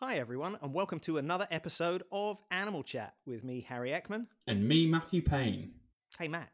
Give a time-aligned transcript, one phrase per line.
[0.00, 4.26] Hi, everyone, and welcome to another episode of Animal Chat with me, Harry Ekman.
[4.46, 5.72] And me, Matthew Payne.
[6.18, 6.48] Hey, Matt,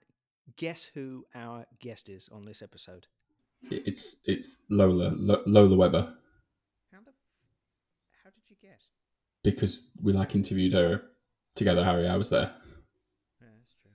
[0.57, 3.07] guess who our guest is on this episode?
[3.71, 6.15] It's it's Lola Lo- Lola Webber.
[6.93, 7.13] How the?
[8.25, 8.81] How did you guess?
[9.43, 11.03] because we like interviewed her
[11.55, 11.85] together.
[11.85, 12.53] Harry, I was there,
[13.41, 13.93] Yeah, that's true.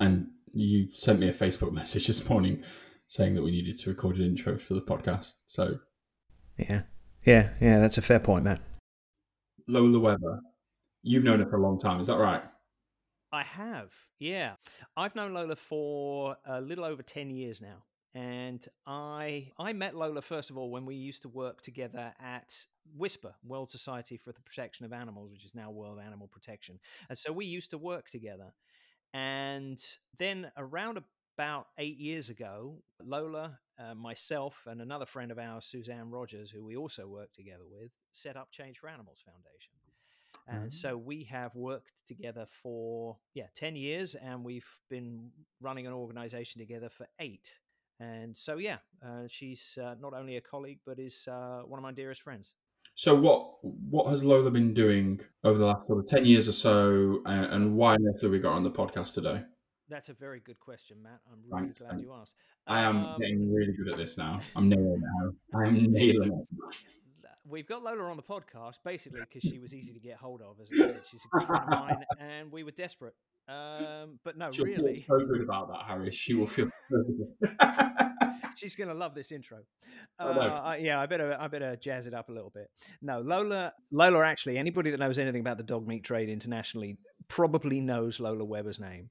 [0.00, 2.62] and you sent me a Facebook message this morning
[3.08, 5.34] saying that we needed to record an intro for the podcast.
[5.46, 5.78] So
[6.58, 6.82] Yeah,
[7.24, 7.80] yeah, yeah.
[7.80, 8.60] That's a fair point, Matt.
[9.66, 10.40] Lola Webber,
[11.02, 12.00] you've known her for a long time.
[12.00, 12.42] Is that right?
[13.32, 14.56] I have, yeah.
[14.96, 17.84] I've known Lola for a little over ten years now,
[18.14, 22.54] and I I met Lola first of all when we used to work together at
[22.98, 27.16] WSPA World Society for the Protection of Animals, which is now World Animal Protection, and
[27.16, 28.52] so we used to work together.
[29.14, 29.78] And
[30.18, 30.98] then around
[31.36, 36.64] about eight years ago, Lola, uh, myself, and another friend of ours, Suzanne Rogers, who
[36.64, 39.72] we also work together with, set up Change for Animals Foundation.
[40.48, 40.72] And Mhm.
[40.72, 45.30] so we have worked together for yeah ten years, and we've been
[45.60, 47.58] running an organization together for eight.
[48.00, 51.82] And so yeah, uh, she's uh, not only a colleague but is uh, one of
[51.82, 52.54] my dearest friends.
[52.94, 56.52] So what what has Lola been doing over the last sort of ten years or
[56.52, 59.44] so, uh, and why on earth have we got on the podcast today?
[59.88, 61.20] That's a very good question, Matt.
[61.30, 62.32] I'm really Thanks, glad you asked.
[62.66, 64.40] I am Um, getting really good at this now.
[64.56, 65.60] I'm nailing it now.
[65.60, 66.76] I am nailing it.
[67.48, 70.60] We've got Lola on the podcast basically because she was easy to get hold of.
[70.62, 73.14] As I said, she's a good friend of mine, and we were desperate.
[73.48, 76.12] Um, but no, She'll really, feel so good about that, Harry.
[76.12, 77.04] She will feel so
[78.56, 79.58] she's gonna love this intro.
[80.18, 80.24] Uh.
[80.62, 82.68] I- yeah, I better I better jazz it up a little bit.
[83.00, 86.98] No, Lola Lola actually anybody that knows anything about the dog meat trade internationally
[87.28, 89.10] probably knows Lola Webber's name.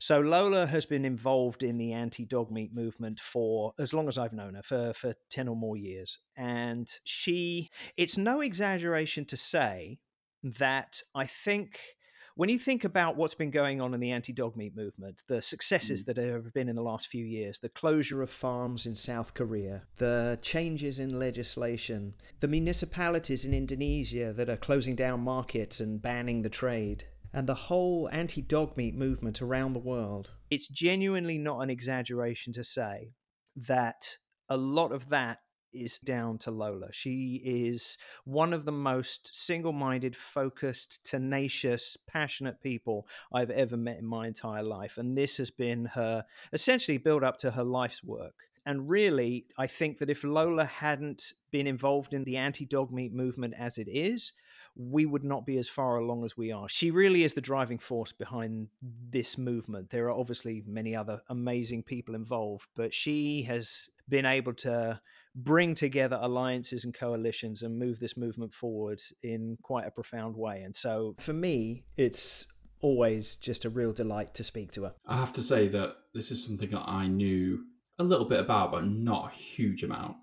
[0.00, 4.32] So Lola has been involved in the anti-dog meat movement for as long as I've
[4.32, 6.18] known her, for for 10 or more years.
[6.36, 9.98] And she it's no exaggeration to say
[10.42, 11.78] that I think
[12.40, 15.42] when you think about what's been going on in the anti dog meat movement, the
[15.42, 16.06] successes mm.
[16.06, 19.82] that have been in the last few years, the closure of farms in South Korea,
[19.98, 26.40] the changes in legislation, the municipalities in Indonesia that are closing down markets and banning
[26.40, 31.60] the trade, and the whole anti dog meat movement around the world, it's genuinely not
[31.60, 33.12] an exaggeration to say
[33.54, 34.16] that
[34.48, 35.40] a lot of that
[35.72, 36.92] is down to Lola.
[36.92, 43.98] She is one of the most single minded, focused, tenacious, passionate people I've ever met
[43.98, 44.98] in my entire life.
[44.98, 48.44] And this has been her essentially build up to her life's work.
[48.66, 53.12] And really, I think that if Lola hadn't been involved in the anti dog meat
[53.12, 54.32] movement as it is,
[54.76, 56.68] we would not be as far along as we are.
[56.68, 59.90] She really is the driving force behind this movement.
[59.90, 65.00] There are obviously many other amazing people involved, but she has been able to
[65.34, 70.62] bring together alliances and coalitions and move this movement forward in quite a profound way.
[70.62, 72.46] And so for me, it's
[72.80, 74.94] always just a real delight to speak to her.
[75.06, 77.64] I have to say that this is something that I knew
[77.98, 80.16] a little bit about, but not a huge amount.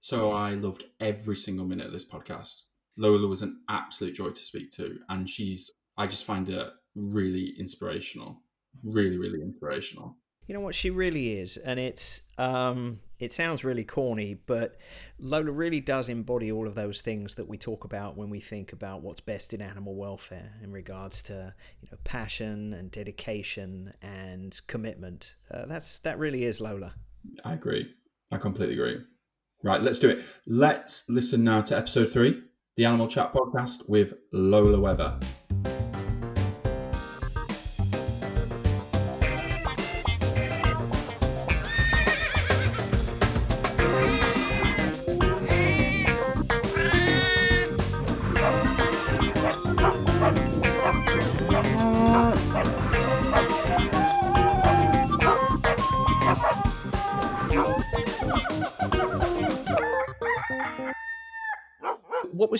[0.00, 2.62] So I loved every single minute of this podcast.
[2.96, 7.54] Lola was an absolute joy to speak to, and she's, I just find her really
[7.58, 8.40] inspirational.
[8.82, 10.16] Really, really inspirational.
[10.46, 14.76] You know what she really is, and it's um, it sounds really corny, but
[15.18, 18.72] Lola really does embody all of those things that we talk about when we think
[18.72, 24.60] about what's best in animal welfare in regards to you know passion and dedication and
[24.66, 25.34] commitment.
[25.50, 26.94] Uh, that's that really is Lola.
[27.44, 27.94] I agree.
[28.30, 29.00] I completely agree.
[29.62, 30.22] Right, let's do it.
[30.46, 32.42] Let's listen now to episode three,
[32.76, 35.18] the Animal Chat podcast with Lola Webber.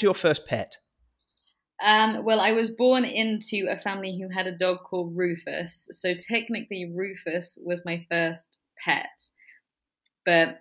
[0.04, 0.76] Your first pet?
[1.82, 5.88] Um, well, I was born into a family who had a dog called Rufus.
[5.90, 9.10] So technically, Rufus was my first pet.
[10.24, 10.60] But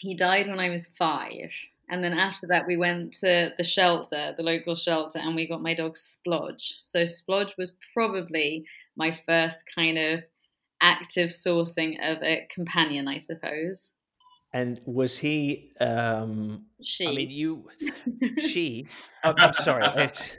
[0.00, 1.50] he died when I was five.
[1.88, 5.62] And then after that, we went to the shelter, the local shelter, and we got
[5.62, 6.74] my dog Splodge.
[6.78, 10.20] So Splodge was probably my first kind of
[10.82, 13.92] active sourcing of a companion, I suppose.
[14.56, 15.72] And was he?
[15.80, 17.06] Um, She.
[17.06, 17.68] I mean, you,
[18.38, 18.86] she.
[19.22, 19.84] I'm, I'm sorry.
[20.02, 20.34] It's,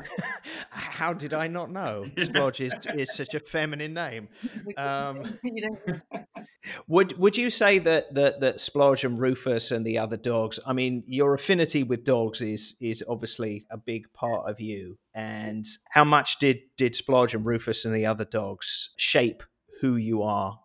[0.71, 2.07] how did I not know?
[2.17, 4.27] Splodge is, is such a feminine name.
[4.75, 5.37] Um,
[6.87, 10.59] Would would you say that that that Splodge and Rufus and the other dogs?
[10.65, 14.97] I mean, your affinity with dogs is is obviously a big part of you.
[15.13, 19.43] And how much did did Splodge and Rufus and the other dogs shape
[19.81, 20.59] who you are?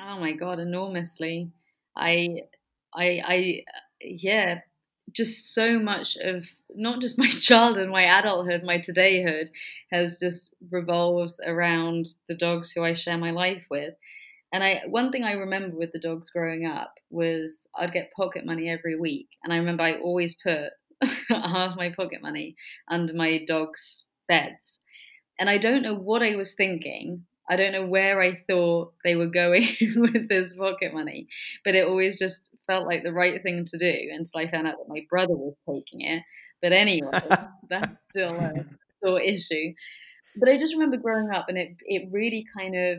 [0.00, 1.52] Oh my god, enormously.
[1.96, 2.42] I
[2.96, 3.64] I I
[4.00, 4.60] yeah,
[5.12, 9.50] just so much of not just my childhood, my adulthood, my todayhood
[9.92, 13.94] has just revolves around the dogs who I share my life with.
[14.52, 18.46] And I one thing I remember with the dogs growing up was I'd get pocket
[18.46, 20.70] money every week, and I remember I always put
[21.28, 22.56] half my pocket money
[22.88, 24.80] under my dogs' beds.
[25.38, 27.26] And I don't know what I was thinking.
[27.48, 29.66] I don't know where I thought they were going
[29.96, 31.28] with this pocket money,
[31.64, 34.76] but it always just felt like the right thing to do until I found out
[34.78, 36.22] that my brother was taking it.
[36.62, 37.10] But anyway,
[37.68, 38.64] that's still a
[39.02, 39.72] sore issue.
[40.38, 42.98] But I just remember growing up, and it it really kind of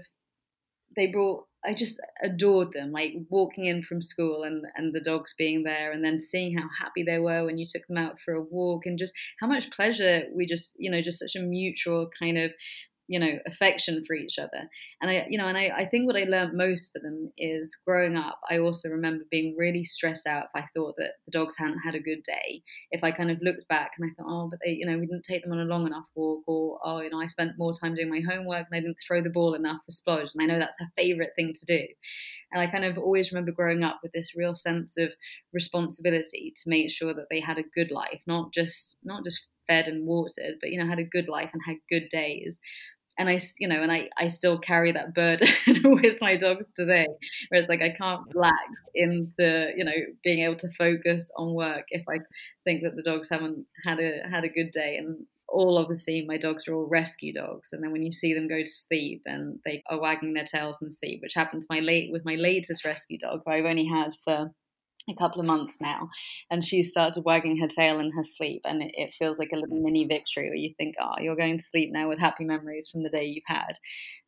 [0.95, 5.33] they brought I just adored them, like walking in from school and, and the dogs
[5.37, 8.33] being there and then seeing how happy they were when you took them out for
[8.35, 12.09] a walk and just how much pleasure we just, you know, just such a mutual
[12.17, 12.51] kind of
[13.07, 14.69] you know affection for each other.
[15.01, 17.77] And i you know and I, I think what i learned most for them is
[17.85, 21.57] growing up i also remember being really stressed out if i thought that the dogs
[21.57, 22.63] hadn't had a good day.
[22.91, 25.05] If i kind of looked back and i thought oh but they you know we
[25.05, 27.73] didn't take them on a long enough walk or oh you know i spent more
[27.73, 30.45] time doing my homework and i didn't throw the ball enough for splodge and i
[30.45, 31.85] know that's her favorite thing to do.
[32.51, 35.09] And I kind of always remember growing up with this real sense of
[35.53, 39.87] responsibility to make sure that they had a good life, not just not just fed
[39.87, 42.59] and watered, but you know had a good life and had good days
[43.17, 45.47] and I, you know, and I, I still carry that burden
[45.83, 47.07] with my dogs today,
[47.49, 49.91] where it's like I can't relax into, you know,
[50.23, 52.19] being able to focus on work if I
[52.63, 54.97] think that the dogs haven't had a had a good day.
[54.97, 58.47] And all obviously, my dogs are all rescue dogs, and then when you see them
[58.47, 61.79] go to sleep and they are wagging their tails in sleep, which happened to my
[61.79, 64.51] late with my latest rescue dog, who I've only had for
[65.09, 66.09] a couple of months now,
[66.49, 69.57] and she started wagging her tail in her sleep, and it, it, feels like a
[69.57, 72.89] little mini victory where you think, oh, you're going to sleep now with happy memories
[72.89, 73.73] from the day you've had.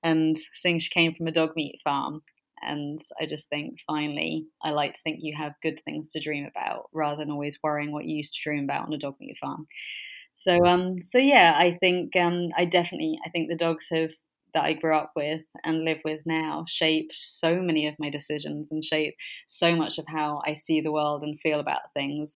[0.03, 2.21] And seeing she came from a dog meat farm,
[2.61, 6.45] and I just think finally, I like to think you have good things to dream
[6.45, 9.37] about rather than always worrying what you used to dream about on a dog meat
[9.39, 9.67] farm.
[10.35, 14.11] So, um, so yeah, I think um, I definitely, I think the dogs have
[14.53, 18.69] that I grew up with and live with now shape so many of my decisions
[18.71, 19.15] and shape
[19.47, 22.35] so much of how I see the world and feel about things.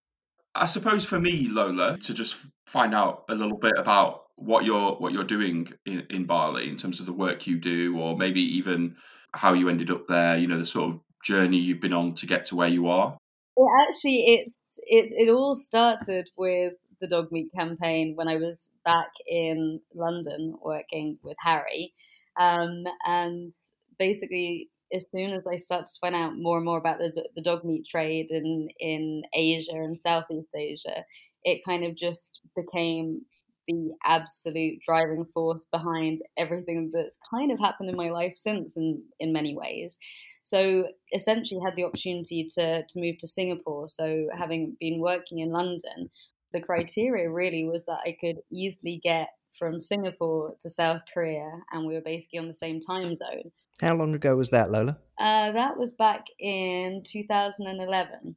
[0.54, 4.92] I suppose for me, Lola, to just find out a little bit about what you're
[4.92, 8.40] what you're doing in, in Bali in terms of the work you do, or maybe
[8.40, 8.96] even
[9.32, 10.36] how you ended up there.
[10.36, 13.16] You know, the sort of journey you've been on to get to where you are.
[13.56, 16.74] Well, actually, it's it's it all started with
[17.04, 21.92] the dog meat campaign when I was back in London working with Harry.
[22.36, 23.52] Um, and
[23.98, 27.42] basically, as soon as I started to find out more and more about the, the
[27.42, 31.04] dog meat trade in, in Asia and Southeast Asia,
[31.42, 33.20] it kind of just became
[33.68, 39.02] the absolute driving force behind everything that's kind of happened in my life since in,
[39.20, 39.98] in many ways.
[40.42, 43.88] So essentially had the opportunity to, to move to Singapore.
[43.88, 46.10] So having been working in London,
[46.54, 49.28] the criteria really was that I could easily get
[49.58, 53.52] from Singapore to South Korea, and we were basically on the same time zone.
[53.82, 54.96] How long ago was that, Lola?
[55.18, 58.36] Uh, that was back in 2011.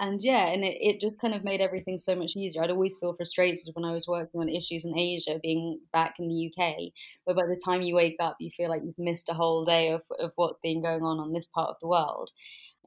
[0.00, 2.62] And yeah, and it, it just kind of made everything so much easier.
[2.62, 6.28] I'd always feel frustrated when I was working on issues in Asia, being back in
[6.28, 6.92] the UK,
[7.24, 9.90] where by the time you wake up, you feel like you've missed a whole day
[9.90, 12.30] of, of what's been going on on this part of the world.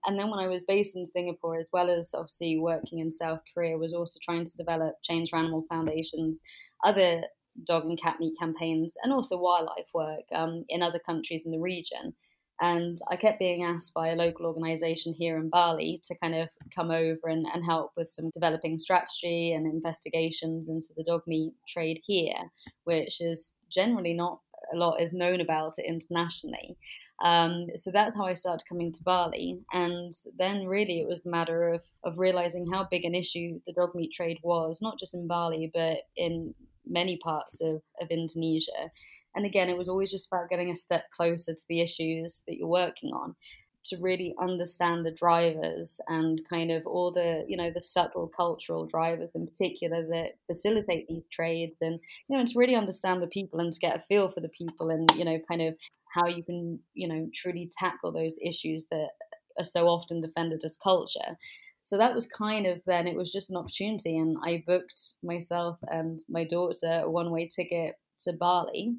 [0.05, 3.41] And then when I was based in Singapore, as well as obviously working in South
[3.53, 6.41] Korea, was also trying to develop Change for Animals Foundation's
[6.83, 7.23] other
[7.65, 11.59] dog and cat meat campaigns and also wildlife work um, in other countries in the
[11.59, 12.13] region.
[12.61, 16.47] And I kept being asked by a local organization here in Bali to kind of
[16.73, 21.53] come over and, and help with some developing strategy and investigations into the dog meat
[21.67, 22.37] trade here,
[22.83, 24.39] which is generally not
[24.73, 26.77] a lot is known about it internationally.
[27.21, 29.59] Um, so that's how I started coming to Bali.
[29.73, 33.73] And then really it was a matter of, of realizing how big an issue the
[33.73, 36.53] dog meat trade was, not just in Bali, but in
[36.87, 38.91] many parts of, of Indonesia.
[39.35, 42.57] And again, it was always just about getting a step closer to the issues that
[42.57, 43.35] you're working on
[43.83, 48.85] to really understand the drivers and kind of all the you know the subtle cultural
[48.85, 53.59] drivers in particular that facilitate these trades and you know to really understand the people
[53.59, 55.75] and to get a feel for the people and you know kind of
[56.13, 59.09] how you can you know truly tackle those issues that
[59.57, 61.37] are so often defended as culture
[61.83, 65.77] so that was kind of then it was just an opportunity and i booked myself
[65.87, 68.95] and my daughter a one way ticket to bali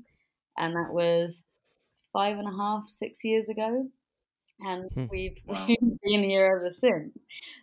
[0.58, 1.58] and that was
[2.12, 3.88] five and a half six years ago
[4.60, 5.06] and Hmm.
[5.10, 5.68] we've, Wow.
[5.68, 7.16] we've been here ever since.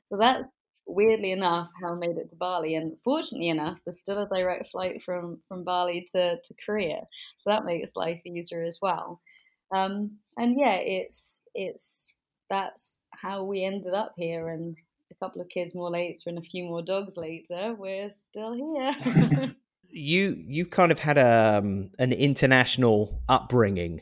[0.10, 0.48] So that's
[0.88, 4.68] weirdly enough how I made it to Bali, and fortunately enough, there's still a direct
[4.72, 7.04] flight from from Bali to to Korea,
[7.38, 9.22] so that makes life easier as well.
[9.72, 12.14] Um, and yeah, it's it's
[12.50, 14.76] that's how we ended up here, and
[15.12, 19.56] a couple of kids more later, and a few more dogs later, we're still here.
[19.90, 24.02] you you've kind of had um, an international upbringing.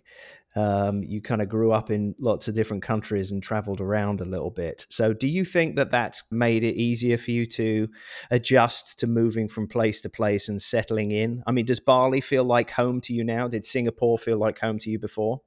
[0.55, 4.25] Um, you kind of grew up in lots of different countries and traveled around a
[4.25, 4.87] little bit.
[4.89, 7.87] So, do you think that that's made it easier for you to
[8.31, 11.43] adjust to moving from place to place and settling in?
[11.45, 13.47] I mean, does Bali feel like home to you now?
[13.47, 15.41] Did Singapore feel like home to you before?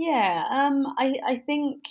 [0.00, 1.84] Yeah, um, I I think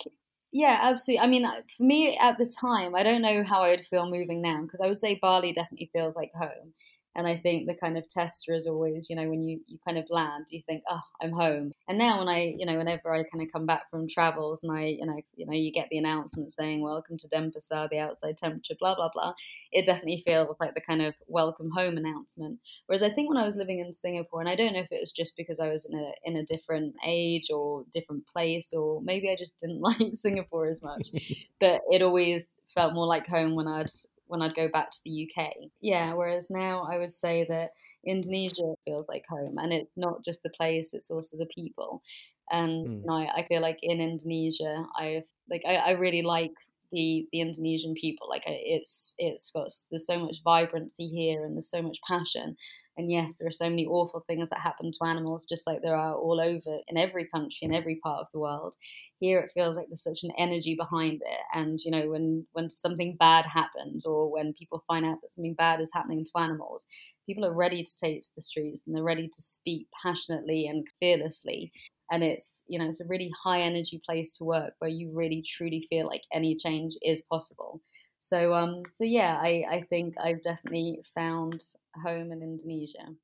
[0.52, 1.20] yeah, absolutely.
[1.24, 4.10] I mean, uh, for me at the time, I don't know how I would feel
[4.10, 6.74] moving now because I would say Bali definitely feels like home.
[7.16, 9.98] And I think the kind of tester is always, you know, when you, you kind
[9.98, 11.72] of land, you think, oh, I'm home.
[11.88, 14.72] And now when I, you know, whenever I kind of come back from travels and
[14.72, 18.36] I, you know, you know, you get the announcement saying, welcome to Denpasar, the outside
[18.36, 19.32] temperature, blah, blah, blah.
[19.72, 22.60] It definitely feels like the kind of welcome home announcement.
[22.86, 25.00] Whereas I think when I was living in Singapore, and I don't know if it
[25.00, 29.00] was just because I was in a, in a different age or different place, or
[29.02, 31.08] maybe I just didn't like Singapore as much,
[31.60, 33.90] but it always felt more like home when I'd
[34.30, 35.70] when I'd go back to the UK.
[35.80, 37.72] Yeah, whereas now I would say that
[38.06, 42.02] Indonesia feels like home, and it's not just the place; it's also the people.
[42.50, 43.02] And Mm.
[43.02, 46.52] you know, I, I feel like in Indonesia, I've like I, I really like
[46.92, 48.28] the the Indonesian people.
[48.28, 52.56] Like it's it's got there's so much vibrancy here, and there's so much passion.
[52.96, 55.96] And yes, there are so many awful things that happen to animals, just like there
[55.96, 58.76] are all over in every country in every part of the world.
[59.20, 62.68] Here, it feels like there's such an energy behind it, and you know, when when
[62.70, 66.86] something bad happens, or when people find out that something bad is happening to animals,
[67.26, 70.86] people are ready to take to the streets and they're ready to speak passionately and
[71.00, 71.72] fearlessly.
[72.10, 75.42] And it's you know, it's a really high energy place to work where you really
[75.42, 77.80] truly feel like any change is possible.
[78.18, 81.60] So um, so yeah, I, I think I've definitely found
[82.04, 83.14] home in Indonesia.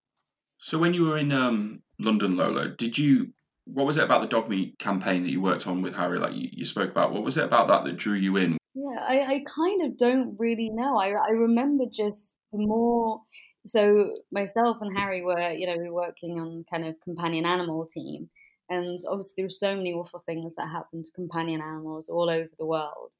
[0.58, 3.32] So when you were in um, London, Lola, did you?
[3.66, 6.20] What was it about the dog meat campaign that you worked on with Harry?
[6.20, 8.56] Like you, you spoke about, what was it about that that drew you in?
[8.74, 10.98] Yeah, I, I kind of don't really know.
[10.98, 13.22] I, I remember just the more.
[13.66, 17.88] So myself and Harry were, you know, we were working on kind of companion animal
[17.92, 18.30] team,
[18.68, 22.50] and obviously there were so many awful things that happened to companion animals all over
[22.58, 23.12] the world.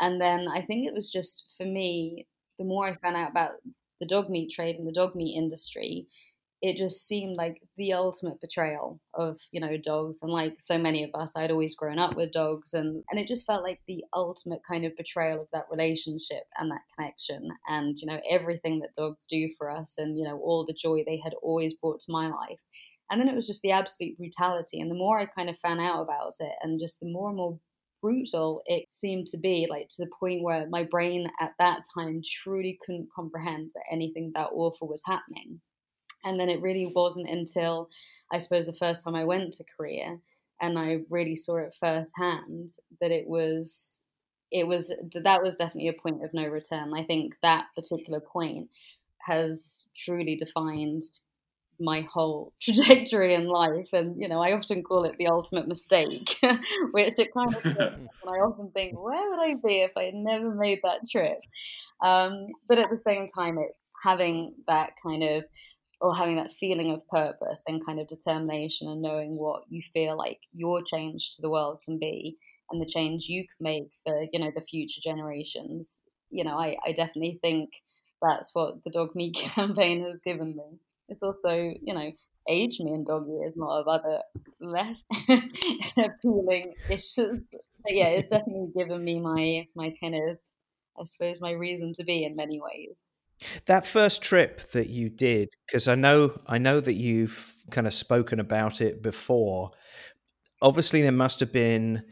[0.00, 2.26] And then I think it was just for me,
[2.58, 3.52] the more I found out about
[4.00, 6.06] the dog meat trade and the dog meat industry,
[6.60, 11.04] it just seemed like the ultimate betrayal of you know dogs and like so many
[11.04, 14.04] of us i'd always grown up with dogs and and it just felt like the
[14.12, 18.94] ultimate kind of betrayal of that relationship and that connection and you know everything that
[18.94, 22.10] dogs do for us and you know all the joy they had always brought to
[22.10, 22.58] my life
[23.10, 25.80] and then it was just the absolute brutality and the more i kind of found
[25.80, 27.58] out about it and just the more and more
[28.00, 32.22] brutal it seemed to be like to the point where my brain at that time
[32.24, 35.60] truly couldn't comprehend that anything that awful was happening
[36.24, 37.88] and then it really wasn't until
[38.30, 40.18] I suppose the first time I went to Korea
[40.60, 44.02] and I really saw it firsthand that it was
[44.50, 46.92] it was that was definitely a point of no return.
[46.94, 48.68] I think that particular point
[49.20, 51.02] has truly defined
[51.80, 56.38] my whole trajectory in life and you know i often call it the ultimate mistake
[56.92, 60.14] which it kind of and i often think where would i be if i had
[60.14, 61.38] never made that trip?
[62.04, 65.44] Um, but at the same time it's having that kind of
[66.00, 70.16] or having that feeling of purpose and kind of determination and knowing what you feel
[70.16, 72.36] like your change to the world can be
[72.70, 76.76] and the change you can make for you know the future generations you know i,
[76.86, 77.70] I definitely think
[78.22, 81.50] that's what the dog meat campaign has given me it's also
[81.82, 82.10] you know
[82.48, 84.22] aged me in dog years not of other
[84.60, 85.04] less
[85.98, 87.40] appealing issues
[87.82, 90.38] but yeah it's definitely given me my my kind of
[90.98, 92.96] i suppose my reason to be in many ways
[93.66, 97.94] That first trip that you did, because I know I know that you've kind of
[97.94, 99.70] spoken about it before.
[100.60, 102.02] Obviously, there must have been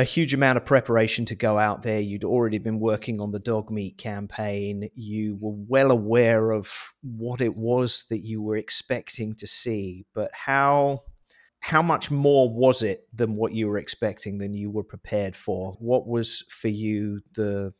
[0.00, 2.00] a huge amount of preparation to go out there.
[2.00, 4.88] You'd already been working on the dog meat campaign.
[4.94, 10.30] You were well aware of what it was that you were expecting to see, but
[10.32, 11.02] how
[11.62, 15.76] how much more was it than what you were expecting than you were prepared for
[15.78, 17.70] what was for you the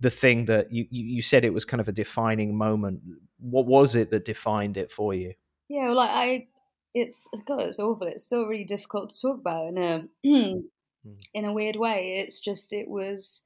[0.00, 3.02] the thing that you you said it was kind of a defining moment
[3.38, 5.34] what was it that defined it for you
[5.68, 6.46] Yeah, well, like I,
[6.94, 8.06] it's God, it's awful.
[8.06, 10.08] It's still really difficult to talk about in
[11.04, 12.24] a in a weird way.
[12.24, 13.42] It's just it was.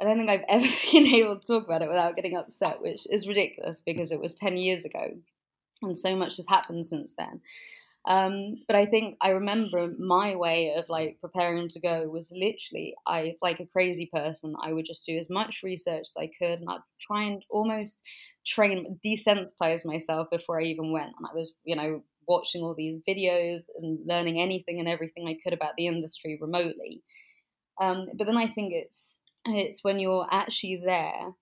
[0.00, 3.06] I don't think I've ever been able to talk about it without getting upset, which
[3.10, 5.16] is ridiculous because it was ten years ago,
[5.82, 7.40] and so much has happened since then.
[8.06, 12.94] Um, but I think I remember my way of like preparing to go was literally
[13.06, 14.54] I like a crazy person.
[14.62, 18.02] I would just do as much research as I could, and I'd try and almost
[18.46, 21.12] train desensitize myself before I even went.
[21.18, 25.36] And I was, you know, watching all these videos and learning anything and everything I
[25.42, 27.02] could about the industry remotely.
[27.80, 31.32] Um, but then I think it's it's when you're actually there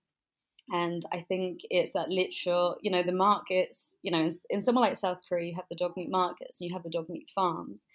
[0.70, 4.88] and I think it's that literal, you know, the markets, you know, in, in somewhere
[4.88, 7.28] like South Korea, you have the dog meat markets and you have the dog meat
[7.34, 7.86] farms,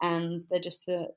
[0.00, 1.08] and they're just the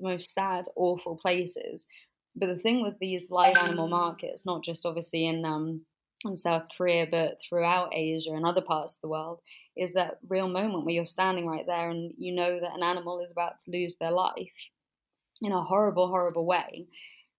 [0.00, 1.86] most sad, awful places.
[2.34, 5.82] But the thing with these live animal markets, not just obviously in um,
[6.24, 9.40] in South Korea, but throughout Asia and other parts of the world,
[9.76, 13.20] is that real moment where you're standing right there and you know that an animal
[13.20, 14.68] is about to lose their life
[15.40, 16.86] in a horrible, horrible way.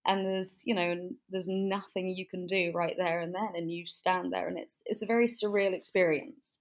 [0.07, 3.85] And there's you know there's nothing you can do right there and then and you
[3.85, 6.57] stand there and it's it's a very surreal experience.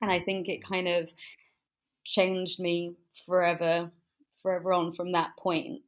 [0.00, 1.10] And i think it kind of
[2.04, 2.94] changed me
[3.26, 3.90] forever
[4.42, 5.82] forever on from that point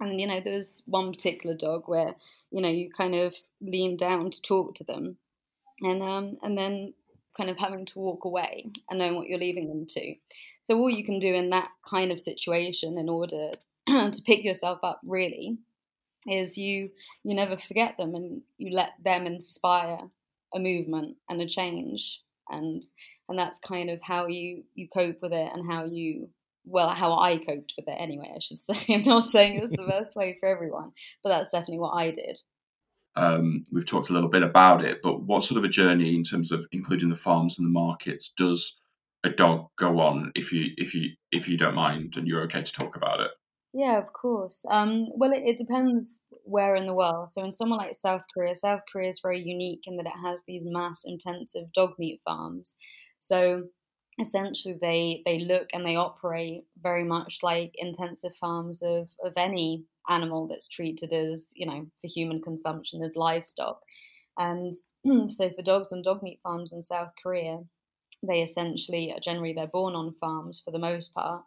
[0.00, 2.14] and you know there was one particular dog where
[2.50, 5.16] you know you kind of lean down to talk to them
[5.82, 6.92] and um and then
[7.36, 10.14] kind of having to walk away and knowing what you're leaving them to.
[10.64, 13.52] So all you can do in that kind of situation in order
[13.88, 15.58] to pick yourself up really
[16.26, 16.90] is you
[17.24, 20.00] you never forget them and you let them inspire
[20.54, 22.20] a movement and a change.
[22.50, 22.82] And
[23.28, 26.28] and that's kind of how you you cope with it and how you
[26.64, 29.70] well how I coped with it anyway I should say I'm not saying it was
[29.70, 32.38] the best way for everyone but that's definitely what I did
[33.16, 36.22] um, we've talked a little bit about it but what sort of a journey in
[36.22, 38.80] terms of including the farms and the markets does
[39.24, 42.62] a dog go on if you if you if you don't mind and you're okay
[42.62, 43.32] to talk about it
[43.72, 44.64] yeah, of course.
[44.68, 47.30] Um, well, it, it depends where in the world.
[47.30, 50.42] So, in somewhere like South Korea, South Korea is very unique in that it has
[50.46, 52.76] these mass intensive dog meat farms.
[53.18, 53.64] So,
[54.20, 59.84] essentially, they they look and they operate very much like intensive farms of of any
[60.08, 63.80] animal that's treated as you know for human consumption as livestock.
[64.38, 64.72] And
[65.30, 67.60] so, for dogs and dog meat farms in South Korea,
[68.22, 71.42] they essentially generally they're born on farms for the most part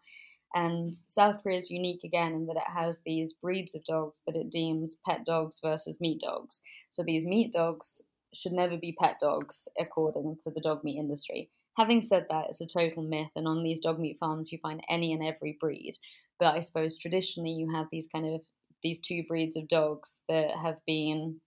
[0.54, 4.36] and South Korea is unique again in that it has these breeds of dogs that
[4.36, 6.62] it deems pet dogs versus meat dogs.
[6.92, 11.50] So these meat dogs should never be pet dogs according to the dog meat industry.
[11.78, 14.84] Having said that, it's a total myth, and on these dog meat farms you find
[14.90, 15.94] any and every breed.
[16.40, 18.42] But I suppose traditionally you have these kind of
[18.84, 21.40] these two breeds of dogs that have been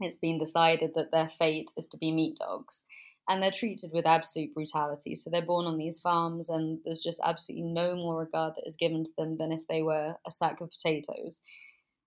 [0.00, 2.84] it's been decided that their fate is to be meat dogs
[3.28, 5.16] and they're treated with absolute brutality.
[5.16, 8.76] So they're born on these farms, and there's just absolutely no more regard that is
[8.76, 11.42] given to them than if they were a sack of potatoes.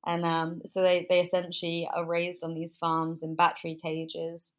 [0.06, 4.54] And um, so they, they essentially are raised on these farms in battery cages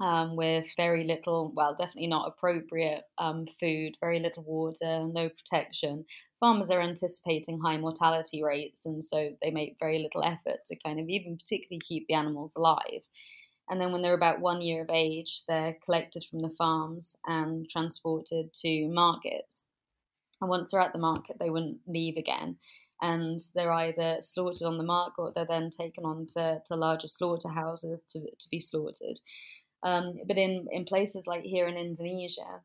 [0.00, 6.04] um, with very little, well, definitely not appropriate um, food, very little water, no protection.
[6.40, 10.98] Farmers are anticipating high mortality rates, and so they make very little effort to kind
[10.98, 13.02] of even particularly keep the animals alive.
[13.68, 17.68] And then when they're about one year of age, they're collected from the farms and
[17.68, 19.66] transported to markets.
[20.40, 22.56] And once they're at the market, they wouldn't leave again.
[23.02, 27.06] And they're either slaughtered on the market or they're then taken on to, to larger
[27.06, 29.20] slaughterhouses to, to be slaughtered.
[29.82, 32.60] Um, but in, in places like here in Indonesia,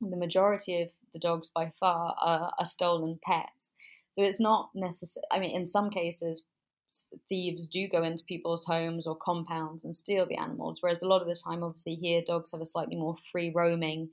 [0.00, 3.72] the majority of the dogs by far are, are stolen pets.
[4.10, 5.24] So it's not necessary.
[5.30, 6.44] I mean, in some cases,
[7.28, 10.78] thieves do go into people's homes or compounds and steal the animals.
[10.80, 14.10] Whereas a lot of the time, obviously, here dogs have a slightly more free roaming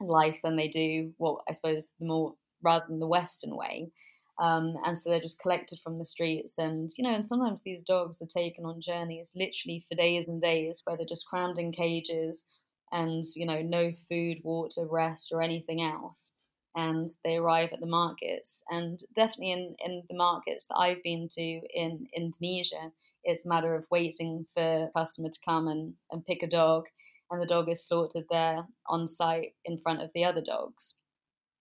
[0.00, 3.90] life than they do, well, I suppose, the more rather than the Western way.
[4.38, 6.58] Um, and so they're just collected from the streets.
[6.58, 10.40] And, you know, and sometimes these dogs are taken on journeys literally for days and
[10.40, 12.44] days where they're just crammed in cages
[12.92, 16.32] and, you know, no food, water, rest, or anything else
[16.76, 18.62] and they arrive at the markets.
[18.68, 22.92] And definitely in, in the markets that I've been to in Indonesia,
[23.24, 26.84] it's a matter of waiting for a customer to come and, and pick a dog,
[27.30, 30.94] and the dog is slaughtered there on site in front of the other dogs.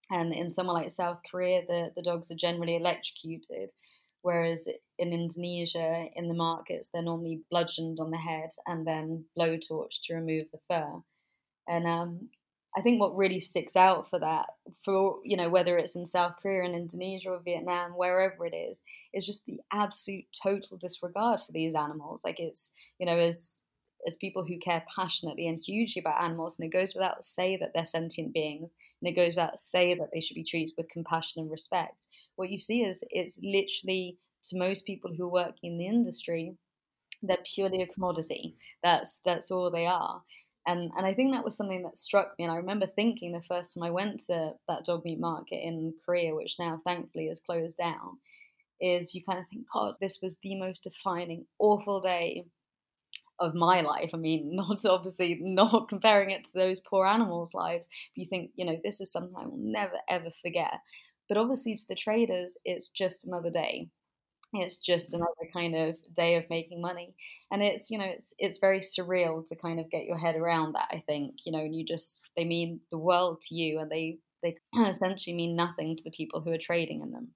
[0.10, 3.74] And in somewhere like South Korea, the, the dogs are generally electrocuted,
[4.22, 4.68] whereas
[5.00, 10.16] in Indonesia, in the markets, they're normally bludgeoned on the head and then blowtorched to
[10.16, 11.02] remove the fur.
[11.68, 12.30] And um,
[12.78, 14.48] I think what really sticks out for that,
[14.84, 18.82] for you know, whether it's in South Korea and Indonesia or Vietnam, wherever it is,
[19.14, 22.22] is just the absolute total disregard for these animals.
[22.24, 23.64] Like it's, you know, as
[24.06, 27.72] as people who care passionately and hugely about animals, and it goes without say that
[27.74, 31.42] they're sentient beings, and it goes without say that they should be treated with compassion
[31.42, 32.08] and respect.
[32.36, 36.56] What you see is it's literally to most people who work in the industry,
[37.24, 38.56] they're purely a commodity.
[38.84, 40.22] That's that's all they are
[40.68, 42.46] And and I think that was something that struck me.
[42.46, 45.94] And I remember thinking the first time I went to that dog meat market in
[46.06, 48.18] Korea, which now thankfully is closed down,
[48.82, 52.46] is you kind of think, God, this was the most defining, awful day
[53.40, 54.12] of my life.
[54.14, 58.66] I mean, not obviously not comparing it to those poor animals' lives, you think, you
[58.66, 60.80] know, this is something I will never ever forget.
[61.28, 63.90] But obviously, to the traders, it's just another day.
[64.54, 65.16] It's just mm.
[65.16, 67.16] another kind of day of making money,
[67.52, 70.74] and it's you know it's it's very surreal to kind of get your head around
[70.74, 70.88] that.
[70.92, 74.20] I think you know, and you just they mean the world to you, and they
[74.44, 77.30] they essentially mean nothing to the people who are trading in them.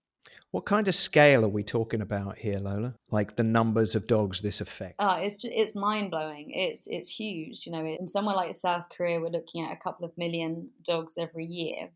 [0.52, 2.96] What kind of scale are we talking about here, Lola?
[3.12, 4.96] Like the numbers of dogs this affects?
[4.98, 6.52] Oh, it's just, it's mind blowing.
[6.52, 7.66] It's it's huge.
[7.66, 11.18] You know, in somewhere like South Korea, we're looking at a couple of million dogs
[11.20, 11.90] every year,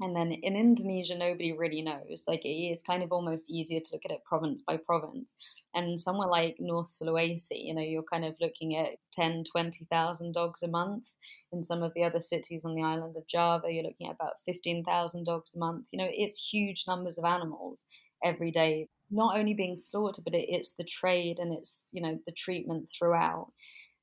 [0.00, 2.24] and then in Indonesia, nobody really knows.
[2.26, 5.34] Like it is kind of almost easier to look at it province by province.
[5.74, 10.62] And somewhere like North Sulawesi, you know, you're kind of looking at 10, 20,000 dogs
[10.62, 11.04] a month.
[11.52, 14.34] In some of the other cities on the island of Java, you're looking at about
[14.46, 15.86] 15,000 dogs a month.
[15.90, 17.86] You know, it's huge numbers of animals
[18.22, 22.18] every day, not only being slaughtered, but it, it's the trade and it's, you know,
[22.26, 23.52] the treatment throughout.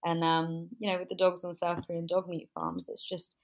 [0.06, 3.36] And, um, you know, with the dogs on South Korean dog meat farms, it's just,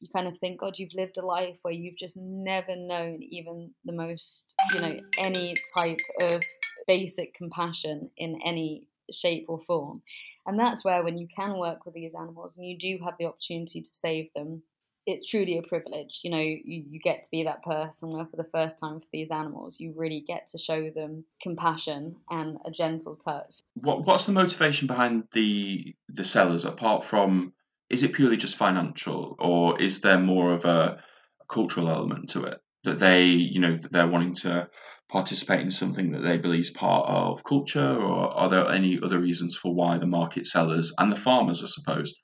[0.00, 3.70] you kind of think, God, you've lived a life where you've just never known even
[3.84, 6.42] the most, you know, any type of
[6.86, 10.02] basic compassion in any shape or form.
[10.46, 13.26] And that's where, when you can work with these animals and you do have the
[13.26, 14.62] opportunity to save them,
[15.04, 16.20] it's truly a privilege.
[16.22, 19.06] You know, you, you get to be that person where, for the first time for
[19.12, 23.62] these animals, you really get to show them compassion and a gentle touch.
[23.74, 27.52] What What's the motivation behind the the sellers apart from
[27.90, 30.98] is it purely just financial, or is there more of a,
[31.40, 34.68] a cultural element to it that they, you know, that they're wanting to
[35.12, 39.18] participate in something that they believe is part of culture, or are there any other
[39.18, 42.14] reasons for why the market sellers and the farmers, I suppose,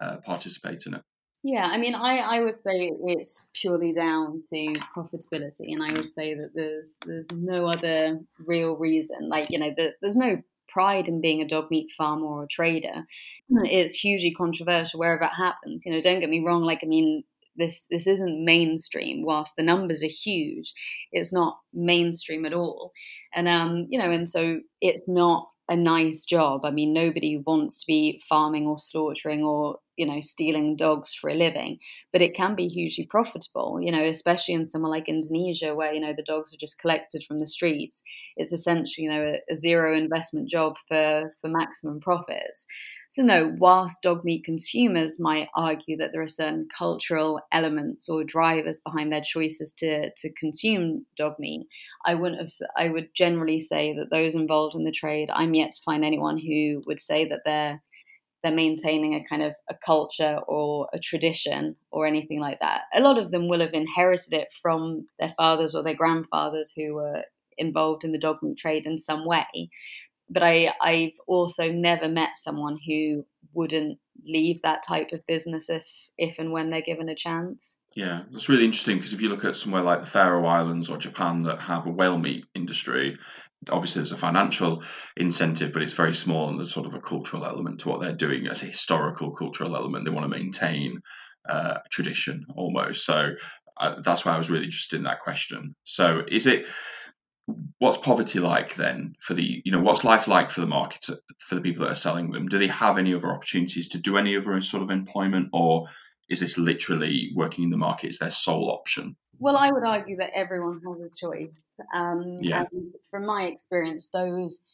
[0.00, 1.02] uh, participate in it?
[1.42, 6.06] Yeah, I mean, I, I would say it's purely down to profitability, and I would
[6.06, 9.28] say that there's there's no other real reason.
[9.28, 12.48] Like you know, the, there's no pride in being a dog meat farmer or a
[12.48, 13.04] trader.
[13.48, 15.84] It's hugely controversial wherever it happens.
[15.84, 16.62] You know, don't get me wrong.
[16.62, 17.24] Like, I mean,
[17.56, 19.24] this this isn't mainstream.
[19.24, 20.72] Whilst the numbers are huge,
[21.12, 22.92] it's not mainstream at all.
[23.34, 26.64] And um, you know, and so it's not a nice job.
[26.64, 31.30] I mean, nobody wants to be farming or slaughtering or you know stealing dogs for
[31.30, 31.78] a living,
[32.12, 33.80] but it can be hugely profitable.
[33.80, 37.24] You know, especially in somewhere like Indonesia, where you know the dogs are just collected
[37.26, 38.02] from the streets.
[38.36, 42.66] It's essentially you know a, a zero investment job for for maximum profits.
[43.10, 48.24] So, no, whilst dog meat consumers might argue that there are certain cultural elements or
[48.24, 51.66] drivers behind their choices to, to consume dog meat,
[52.04, 52.50] I wouldn't have.
[52.76, 56.38] I would generally say that those involved in the trade, I'm yet to find anyone
[56.38, 57.82] who would say that they're
[58.42, 62.82] they're maintaining a kind of a culture or a tradition or anything like that.
[62.94, 66.94] A lot of them will have inherited it from their fathers or their grandfathers who
[66.94, 67.22] were
[67.58, 69.70] involved in the dog meat trade in some way
[70.28, 75.86] but I, I've also never met someone who wouldn't leave that type of business if
[76.18, 77.76] if and when they're given a chance.
[77.94, 80.98] Yeah, that's really interesting because if you look at somewhere like the Faroe Islands or
[80.98, 83.16] Japan that have a whale meat industry,
[83.70, 84.82] obviously there's a financial
[85.16, 88.12] incentive, but it's very small and there's sort of a cultural element to what they're
[88.12, 90.04] doing as a historical cultural element.
[90.04, 91.00] They want to maintain
[91.48, 93.04] uh, tradition almost.
[93.04, 93.32] So
[93.78, 95.74] uh, that's why I was really interested in that question.
[95.84, 96.66] So is it
[97.78, 101.06] what's poverty like then for the you know what's life like for the market
[101.38, 102.48] for the people that are selling them?
[102.48, 105.86] Do they have any other opportunities to do any other sort of employment or
[106.28, 109.16] is this literally working in the market is their sole option?
[109.38, 111.60] Well i would argue that everyone has a choice.
[111.94, 112.64] Um, yeah.
[113.10, 114.64] from my experience those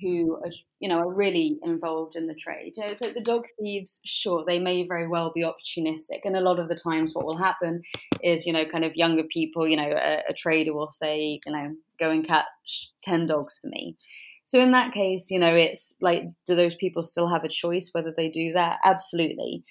[0.00, 2.74] who are, you know, are really involved in the trade.
[2.76, 6.40] You know, so the dog thieves, sure, they may very well be opportunistic, and a
[6.40, 7.82] lot of the times, what will happen
[8.22, 11.52] is, you know, kind of younger people, you know, a, a trader will say, you
[11.52, 13.96] know, go and catch ten dogs for me.
[14.44, 17.90] So in that case, you know, it's like, do those people still have a choice
[17.92, 18.78] whether they do that?
[18.84, 19.64] Absolutely.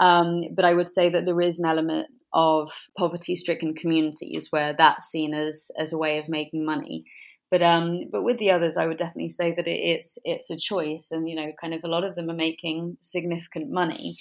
[0.00, 5.04] Um, but I would say that there is an element of poverty-stricken communities where that's
[5.04, 7.04] seen as as a way of making money.
[7.52, 10.56] But um, but with the others, I would definitely say that it, it's it's a
[10.56, 14.16] choice, and you know, kind of a lot of them are making significant money,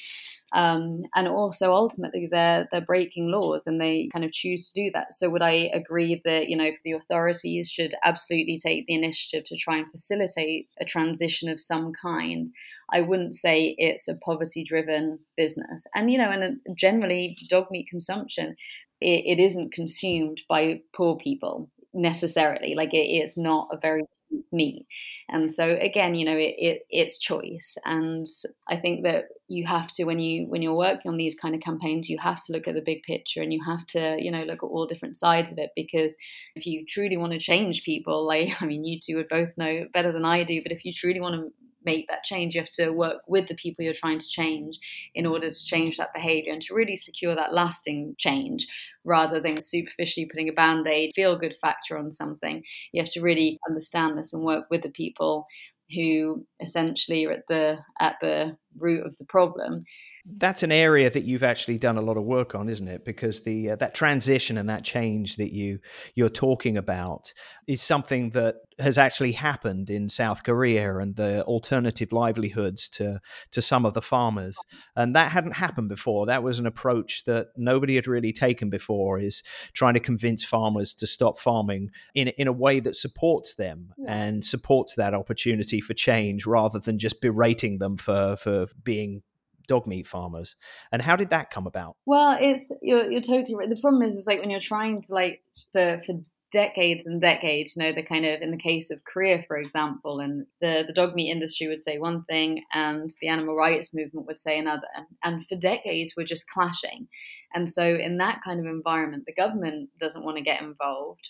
[0.51, 4.91] um, and also ultimately they're they're breaking laws, and they kind of choose to do
[4.93, 5.13] that.
[5.13, 9.55] So would I agree that you know the authorities should absolutely take the initiative to
[9.55, 12.51] try and facilitate a transition of some kind?
[12.91, 18.57] I wouldn't say it's a poverty-driven business, and you know, and generally dog meat consumption
[19.03, 22.75] it isn't consumed by poor people necessarily.
[22.75, 24.03] Like it's not a very
[24.51, 24.85] meat.
[25.29, 27.77] And so again, you know, it, it, it's choice.
[27.85, 28.25] And
[28.69, 31.61] I think that you have to when you when you're working on these kind of
[31.61, 34.43] campaigns, you have to look at the big picture and you have to, you know,
[34.43, 36.15] look at all different sides of it because
[36.55, 39.85] if you truly want to change people, like I mean, you two would both know
[39.93, 41.51] better than I do, but if you truly want to
[41.83, 42.55] make that change.
[42.55, 44.77] You have to work with the people you're trying to change
[45.15, 48.67] in order to change that behavior and to really secure that lasting change
[49.03, 52.63] rather than superficially putting a band aid, feel good factor on something.
[52.91, 55.47] You have to really understand this and work with the people
[55.93, 59.85] who essentially are at the at the root of the problem
[60.25, 63.03] that's an area that you've actually done a lot of work on, isn't it?
[63.03, 65.79] Because the uh, that transition and that change that you
[66.15, 67.33] you're talking about
[67.67, 73.19] is something that has actually happened in South Korea and the alternative livelihoods to
[73.51, 74.57] to some of the farmers,
[74.95, 76.27] and that hadn't happened before.
[76.27, 79.19] That was an approach that nobody had really taken before.
[79.19, 79.41] Is
[79.73, 84.45] trying to convince farmers to stop farming in in a way that supports them and
[84.45, 89.21] supports that opportunity for change, rather than just berating them for for being
[89.67, 90.55] dog meat farmers.
[90.91, 91.95] And how did that come about?
[92.05, 93.69] Well, it's you're, you're totally right.
[93.69, 96.13] The problem is, is like when you're trying to like for for
[96.51, 100.19] decades and decades, you know, the kind of in the case of Korea, for example,
[100.19, 104.27] and the the dog meat industry would say one thing, and the animal rights movement
[104.27, 104.87] would say another,
[105.23, 107.07] and for decades we're just clashing.
[107.53, 111.29] And so, in that kind of environment, the government doesn't want to get involved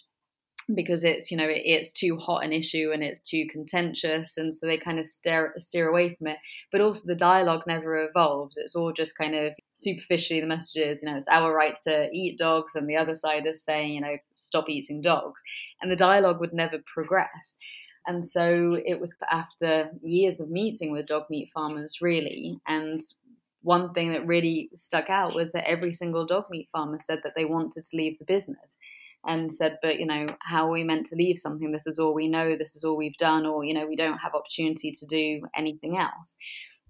[0.73, 4.53] because it's you know it, it's too hot an issue and it's too contentious and
[4.53, 6.37] so they kind of steer steer away from it.
[6.71, 8.57] But also the dialogue never evolves.
[8.57, 12.09] It's all just kind of superficially the message is you know it's our right to
[12.13, 15.41] eat dogs and the other side is saying you know stop eating dogs.
[15.81, 17.57] And the dialogue would never progress.
[18.07, 22.59] And so it was after years of meeting with dog meat farmers really.
[22.67, 22.99] And
[23.63, 27.33] one thing that really stuck out was that every single dog meat farmer said that
[27.35, 28.75] they wanted to leave the business
[29.25, 31.71] and said, but you know, how are we meant to leave something?
[31.71, 32.55] This is all we know.
[32.55, 35.97] This is all we've done, or you know, we don't have opportunity to do anything
[35.97, 36.35] else.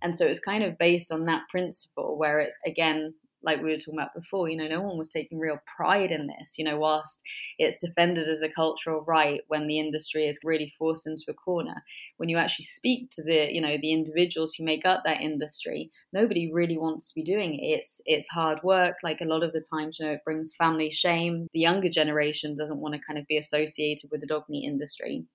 [0.02, 3.14] And so it's kind of based on that principle where it's again
[3.44, 6.28] like we were talking about before, you know, no one was taking real pride in
[6.28, 7.24] this, you know, whilst
[7.58, 11.84] it's defended as a cultural right when the industry is really forced into a corner.
[12.18, 15.90] When you actually speak to the, you know, the individuals who make up that industry,
[16.14, 17.66] nobody really wants to be doing it.
[17.66, 18.96] It's it's hard work.
[19.04, 21.48] Like a lot of the times, you know, it brings family shame.
[21.54, 25.26] The younger generation doesn't want to kind of be associated with the dog meat industry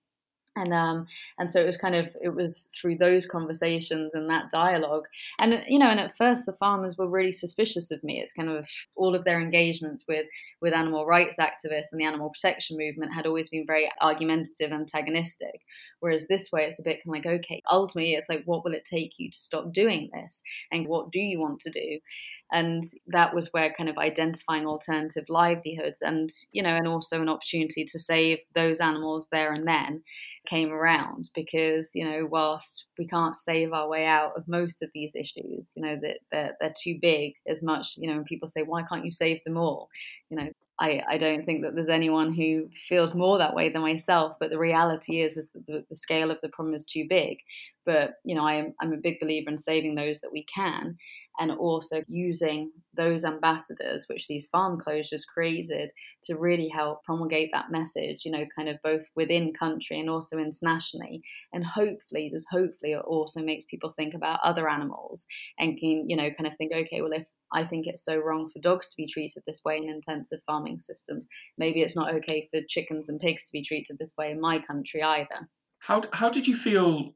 [0.56, 1.06] and um
[1.38, 5.04] and so it was kind of it was through those conversations and that dialogue.
[5.38, 8.20] And you know and at first the farmers were really suspicious of me.
[8.20, 8.66] It's kind of
[8.96, 10.26] all of their engagements with
[10.60, 15.60] with animal rights activists and the animal protection movement had always been very argumentative antagonistic.
[16.00, 18.74] Whereas this way it's a bit kind of like okay ultimately it's like what will
[18.74, 20.42] it take you to stop doing this?
[20.72, 21.98] And what do you want to do?
[22.52, 27.28] And that was where kind of identifying alternative livelihoods and you know and also an
[27.28, 30.02] opportunity to save those animals there and then
[30.46, 34.90] came around because you know whilst we can't save our way out of most of
[34.94, 38.48] these issues you know that they're, they're too big as much you know and people
[38.48, 39.88] say why can't you save them all?
[40.30, 43.80] You know I, I don't think that there's anyone who feels more that way than
[43.82, 47.06] myself, but the reality is is that the, the scale of the problem is too
[47.08, 47.38] big.
[47.86, 50.98] But you know, I am I'm a big believer in saving those that we can,
[51.38, 55.90] and also using those ambassadors, which these farm closures created,
[56.24, 60.38] to really help promulgate that message, you know, kind of both within country and also
[60.38, 61.22] internationally.
[61.52, 65.26] And hopefully, there's hopefully it also makes people think about other animals
[65.58, 68.50] and can, you know, kind of think, okay, well, if I think it's so wrong
[68.52, 71.26] for dogs to be treated this way in intensive farming systems,
[71.58, 74.58] maybe it's not okay for chickens and pigs to be treated this way in my
[74.58, 75.48] country either.
[75.80, 77.14] How, how did you feel,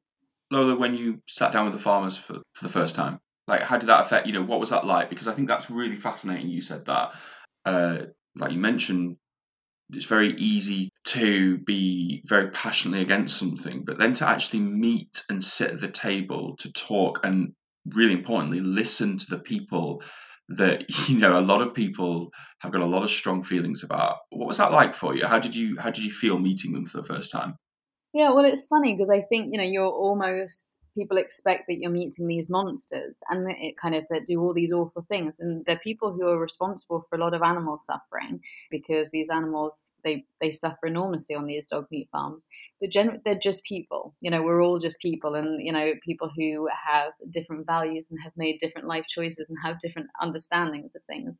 [0.50, 3.18] Lola, when you sat down with the farmers for, for the first time?
[3.48, 5.10] Like, how did that affect, you know, what was that like?
[5.10, 6.48] Because I think that's really fascinating.
[6.48, 7.12] You said that,
[7.64, 7.98] uh,
[8.36, 9.16] like you mentioned,
[9.92, 15.42] it's very easy to be very passionately against something, but then to actually meet and
[15.42, 17.54] sit at the table to talk and
[17.86, 20.02] really importantly, listen to the people
[20.48, 24.18] that, you know, a lot of people have got a lot of strong feelings about.
[24.30, 25.26] What was that like for you?
[25.26, 27.56] How did you how did you feel meeting them for the first time?
[28.12, 31.90] Yeah, well, it's funny because I think you know you're almost people expect that you're
[31.90, 35.38] meeting these monsters and it kind of that do all these awful things.
[35.40, 39.90] And they're people who are responsible for a lot of animal suffering because these animals
[40.04, 42.44] they they suffer enormously on these dog meat farms.
[42.80, 44.14] But gen- they're just people.
[44.20, 45.34] You know we're all just people.
[45.34, 49.58] And you know people who have different values and have made different life choices and
[49.64, 51.38] have different understandings of things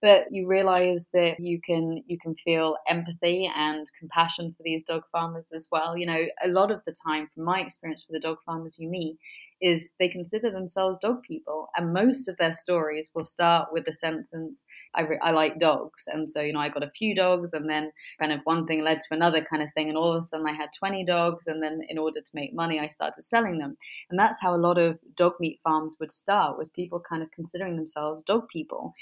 [0.00, 5.02] but you realize that you can you can feel empathy and compassion for these dog
[5.12, 5.96] farmers as well.
[5.96, 8.88] You know a lot of the time from my experience with the dog farmers you
[8.88, 9.16] meet
[9.60, 13.92] is they consider themselves dog people and most of their stories will start with the
[13.92, 17.52] sentence I, re- I like dogs and so you know i got a few dogs
[17.52, 20.20] and then kind of one thing led to another kind of thing and all of
[20.20, 23.22] a sudden i had 20 dogs and then in order to make money i started
[23.24, 23.76] selling them.
[24.10, 27.30] And that's how a lot of dog meat farms would start was people kind of
[27.32, 28.94] considering themselves dog people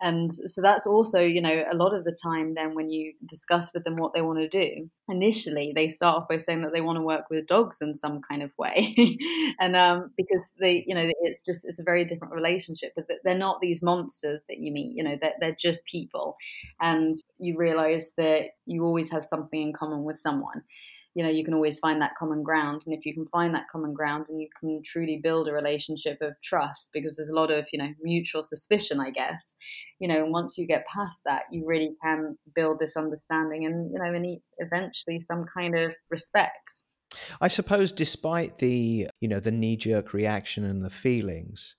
[0.00, 3.72] and so that's also you know a lot of the time then when you discuss
[3.72, 6.80] with them what they want to do initially they start off by saying that they
[6.80, 8.94] want to work with dogs in some kind of way.
[9.60, 13.36] And um, because they you know it's just it's a very different relationship but they're
[13.36, 16.36] not these monsters that you meet you know they're, they're just people.
[16.80, 20.62] And you realize that you always have something in common with someone
[21.14, 23.68] you know you can always find that common ground and if you can find that
[23.70, 27.50] common ground and you can truly build a relationship of trust because there's a lot
[27.50, 29.56] of you know mutual suspicion i guess.
[29.98, 33.90] You know and once you get past that you really can build this understanding and
[33.92, 36.84] you know and eventually some kind of respect.
[37.40, 41.74] I suppose despite the you know the knee jerk reaction and the feelings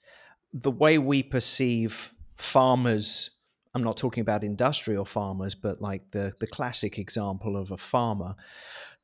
[0.51, 3.29] the way we perceive farmers
[3.75, 8.35] I'm not talking about industrial farmers, but like the the classic example of a farmer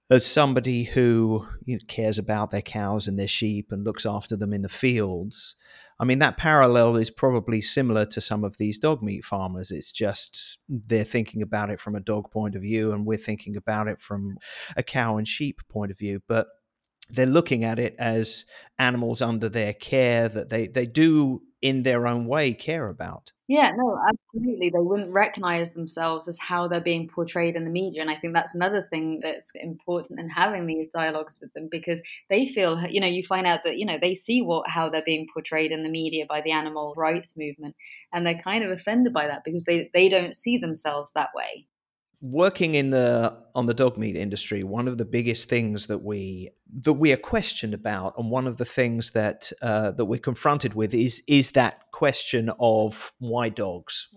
[0.09, 4.35] as somebody who you know, cares about their cows and their sheep and looks after
[4.35, 5.55] them in the fields,
[5.99, 9.71] I mean, that parallel is probably similar to some of these dog meat farmers.
[9.71, 13.55] It's just they're thinking about it from a dog point of view, and we're thinking
[13.55, 14.37] about it from
[14.75, 16.21] a cow and sheep point of view.
[16.27, 16.47] But
[17.09, 18.45] they're looking at it as
[18.77, 23.31] animals under their care that they, they do in their own way care about.
[23.47, 24.69] Yeah, no, absolutely.
[24.71, 28.01] They wouldn't recognize themselves as how they're being portrayed in the media.
[28.01, 32.01] And I think that's another thing that's important in having these dialogues with them because
[32.29, 35.03] they feel, you know, you find out that, you know, they see what how they're
[35.05, 37.75] being portrayed in the media by the animal rights movement.
[38.11, 41.67] And they're kind of offended by that because they, they don't see themselves that way
[42.31, 46.49] working in the on the dog meat industry one of the biggest things that we
[46.81, 50.73] that we are questioned about and one of the things that uh, that we're confronted
[50.73, 54.09] with is is that question of why dogs?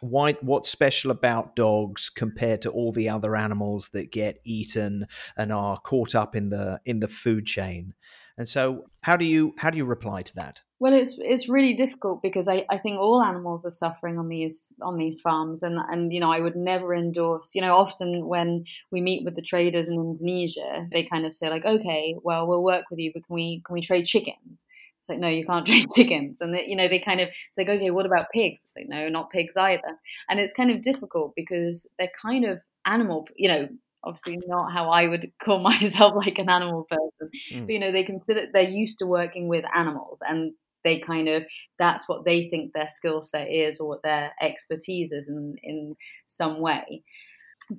[0.00, 5.52] Why what's special about dogs compared to all the other animals that get eaten and
[5.52, 7.94] are caught up in the in the food chain
[8.40, 11.74] and so how do you how do you reply to that well, it's it's really
[11.74, 15.78] difficult because I, I think all animals are suffering on these on these farms, and
[15.90, 17.50] and you know I would never endorse.
[17.54, 21.50] You know, often when we meet with the traders in Indonesia, they kind of say
[21.50, 24.64] like, okay, well we'll work with you, but can we can we trade chickens?
[25.00, 27.64] It's like no, you can't trade chickens, and they, you know they kind of say,
[27.64, 28.62] okay, what about pigs?
[28.64, 29.98] It's like no, not pigs either,
[30.30, 33.28] and it's kind of difficult because they're kind of animal.
[33.36, 33.68] You know,
[34.04, 37.30] obviously not how I would call myself like an animal person.
[37.52, 37.66] Mm.
[37.66, 40.52] But you know, they consider they're used to working with animals and
[40.84, 41.44] they kind of
[41.78, 45.94] that's what they think their skill set is or what their expertise is in in
[46.26, 47.02] some way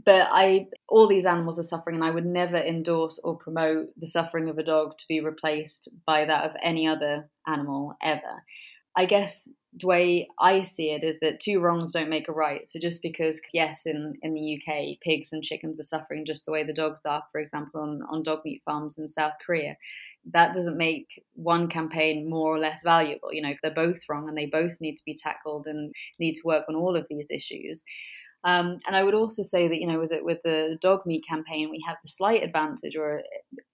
[0.06, 4.08] but i all these animals are suffering and i would never endorse or promote the
[4.08, 8.44] suffering of a dog to be replaced by that of any other animal ever
[8.96, 9.48] i guess
[9.80, 12.68] the way I see it is that two wrongs don't make a right.
[12.68, 16.52] So just because, yes, in, in the UK, pigs and chickens are suffering just the
[16.52, 19.78] way the dogs are, for example, on, on dog meat farms in South Korea,
[20.34, 23.32] that doesn't make one campaign more or less valuable.
[23.32, 26.42] You know, they're both wrong and they both need to be tackled and need to
[26.44, 27.82] work on all of these issues.
[28.44, 31.24] Um, and I would also say that you know with the, with the dog meat
[31.28, 33.22] campaign, we have the slight advantage or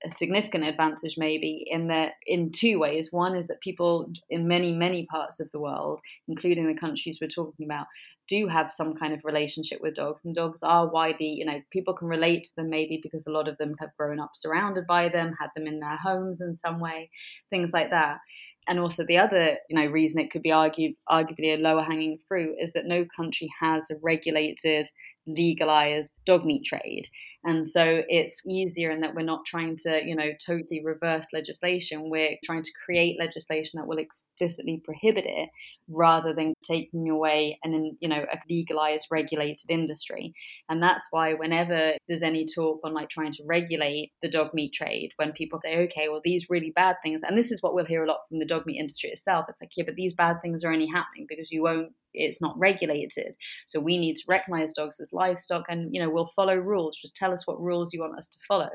[0.03, 3.11] a significant advantage maybe in that in two ways.
[3.11, 7.27] One is that people in many many parts of the world, including the countries we're
[7.29, 7.87] talking about,
[8.27, 11.93] do have some kind of relationship with dogs, and dogs are widely you know people
[11.93, 15.09] can relate to them maybe because a lot of them have grown up surrounded by
[15.09, 17.09] them, had them in their homes in some way,
[17.49, 18.19] things like that.
[18.67, 22.17] And also the other you know reason it could be argued arguably a lower hanging
[22.27, 24.87] fruit is that no country has a regulated
[25.27, 27.07] legalized dog meat trade
[27.47, 32.09] and so it's easier in that we're not trying to, you know, totally reverse legislation.
[32.09, 35.49] We're trying to create legislation that will explicitly prohibit it
[35.87, 40.33] rather than taking away an, you know, a legalized, regulated industry.
[40.67, 44.73] And that's why whenever there's any talk on like trying to regulate the dog meat
[44.73, 47.85] trade, when people say, okay, well, these really bad things, and this is what we'll
[47.85, 49.45] hear a lot from the dog meat industry itself.
[49.47, 52.57] It's like, yeah, but these bad things are only happening because you won't it's not
[52.57, 53.35] regulated.
[53.65, 56.97] So we need to recognize dogs as livestock and, you know, we'll follow rules.
[57.01, 58.69] Just tell us what rules you want us to follow.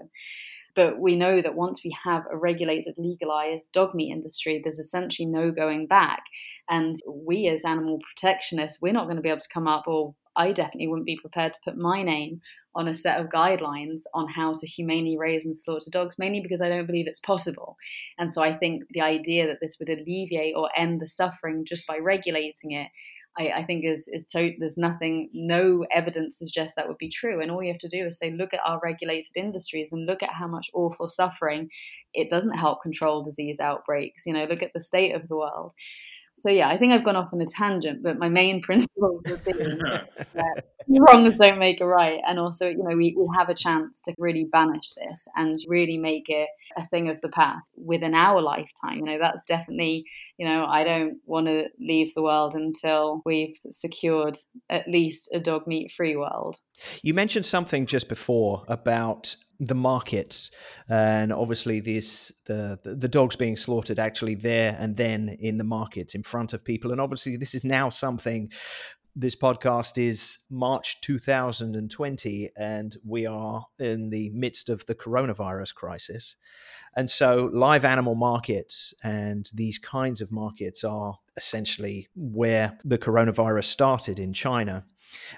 [0.75, 5.27] But we know that once we have a regulated, legalized dog meat industry, there's essentially
[5.27, 6.23] no going back.
[6.69, 10.15] And we, as animal protectionists, we're not going to be able to come up, or
[10.35, 12.41] I definitely wouldn't be prepared to put my name
[12.75, 16.63] on a set of guidelines on how to humanely raise and slaughter dogs, mainly because
[16.63, 17.77] I don't believe it's possible.
[18.19, 21.87] And so I think the idea that this would alleviate or end the suffering just
[21.87, 22.89] by regulating it
[23.39, 27.41] I, I think is is to- there's nothing, no evidence suggests that would be true.
[27.41, 30.23] And all you have to do is say, look at our regulated industries and look
[30.23, 31.69] at how much awful suffering
[32.13, 34.27] it doesn't help control disease outbreaks.
[34.27, 35.73] You know, look at the state of the world.
[36.35, 39.45] So yeah, I think I've gone off on a tangent, but my main principle would
[39.45, 43.55] be that wrongs don't make a right, and also you know we, we have a
[43.55, 48.15] chance to really banish this and really make it a thing of the past within
[48.15, 48.97] our lifetime.
[48.97, 50.05] You know that's definitely
[50.39, 54.39] you know I don't want to leave the world until we've secured
[54.71, 56.59] at least a dog meat free world.
[57.03, 60.51] You mentioned something just before about the markets
[60.89, 66.15] and obviously this the the dogs being slaughtered actually there and then in the markets
[66.15, 66.91] in front of people.
[66.91, 68.51] And obviously this is now something
[69.15, 76.37] this podcast is March 2020 and we are in the midst of the coronavirus crisis.
[76.97, 83.65] And so live animal markets and these kinds of markets are essentially where the coronavirus
[83.65, 84.85] started in China.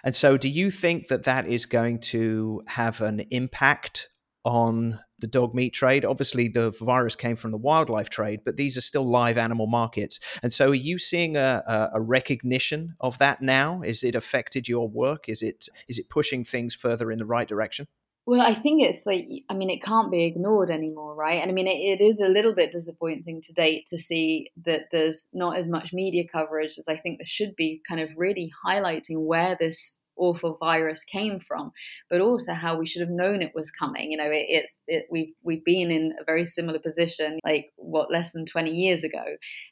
[0.05, 4.09] And so, do you think that that is going to have an impact
[4.45, 6.05] on the dog meat trade.
[6.05, 10.21] Obviously, the virus came from the wildlife trade, but these are still live animal markets.
[10.43, 13.83] And so, are you seeing a, a, recognition of that now?
[13.83, 15.29] Is it affected your work?
[15.29, 17.87] Is it is it pushing things further in the right direction?
[18.27, 21.43] Well, I think it's like, I mean, it can't be ignored anymore, right?
[21.43, 24.87] And I mean, it, it is a little bit disappointing to date to see that
[24.91, 28.51] there's not as much media coverage as I think there should be, kind of really
[28.67, 31.73] highlighting where this awful virus came from,
[32.11, 34.11] but also how we should have known it was coming.
[34.11, 38.11] You know, it, it's it, we've we've been in a very similar position, like what
[38.11, 39.25] less than twenty years ago,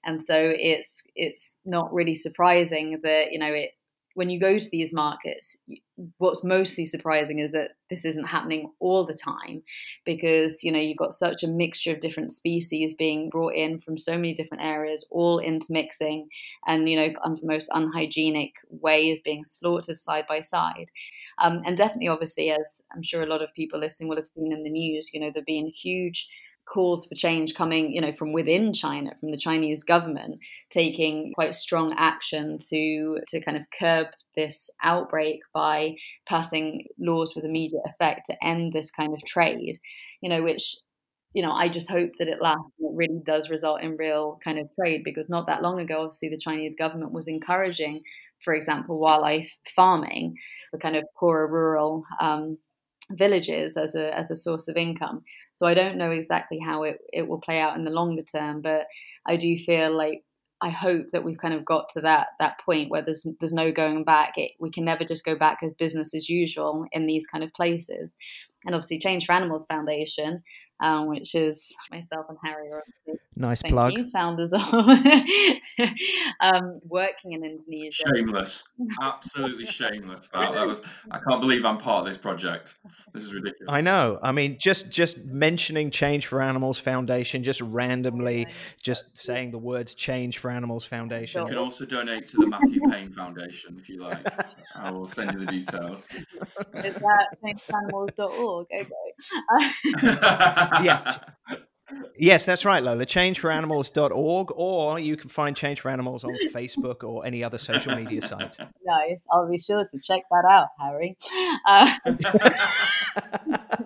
[0.05, 3.73] and so it's it's not really surprising that you know it
[4.15, 5.57] when you go to these markets,
[6.19, 9.63] what's mostly surprising is that this isn't happening all the time
[10.05, 13.99] because you know you've got such a mixture of different species being brought in from
[13.99, 16.29] so many different areas all intermixing
[16.67, 20.87] and you know under the most unhygienic ways being slaughtered side by side.
[21.39, 24.53] Um, and definitely obviously as i'm sure a lot of people listening will have seen
[24.53, 26.29] in the news you know there have been huge
[26.67, 30.39] calls for change coming, you know, from within China, from the Chinese government,
[30.71, 35.95] taking quite strong action to to kind of curb this outbreak by
[36.29, 39.79] passing laws with immediate effect to end this kind of trade,
[40.21, 40.77] you know, which
[41.35, 44.59] you know, I just hope that it lasts it really does result in real kind
[44.59, 48.03] of trade because not that long ago, obviously, the Chinese government was encouraging,
[48.45, 50.35] for example, wildlife farming
[50.71, 52.59] for kind of poorer rural um,
[53.13, 55.23] villages as a as a source of income.
[55.53, 58.63] So I don't know exactly how it, it will play out in the longer term,
[58.63, 58.87] but
[59.27, 60.25] I do feel like
[60.63, 63.73] I hope that we've kind of got to that that point where there's there's no
[63.73, 64.35] going back.
[64.37, 67.53] It, we can never just go back as business as usual in these kind of
[67.53, 68.15] places.
[68.65, 70.43] And obviously, Change for Animals Foundation,
[70.81, 72.85] um, which is myself and Harry are
[73.37, 74.63] nice plug you, founders of
[76.41, 78.05] um, working in Indonesia.
[78.15, 78.65] Shameless,
[79.03, 80.29] absolutely shameless.
[80.33, 80.83] That that was.
[81.11, 82.79] I can't believe I'm part of this project.
[83.13, 83.69] This is ridiculous.
[83.69, 84.19] I know.
[84.23, 88.47] I mean, just just mentioning Change for Animals Foundation, just randomly,
[88.83, 91.43] just saying the words Change for Animals Foundation.
[91.43, 94.27] You can also donate to the Matthew Payne Foundation if you like.
[94.75, 96.09] I will send you the details.
[96.75, 98.52] Is that changeforanimals.org?
[98.61, 98.87] Okay.
[100.85, 101.19] yeah.
[102.17, 103.05] Yes, that's right, Lola.
[103.07, 108.23] Changeforanimals.org, or you can find Change for Animals on Facebook or any other social media
[108.23, 108.57] site.
[108.85, 109.25] Nice.
[109.31, 111.17] I'll be sure to check that out, Harry.
[111.65, 111.97] Uh,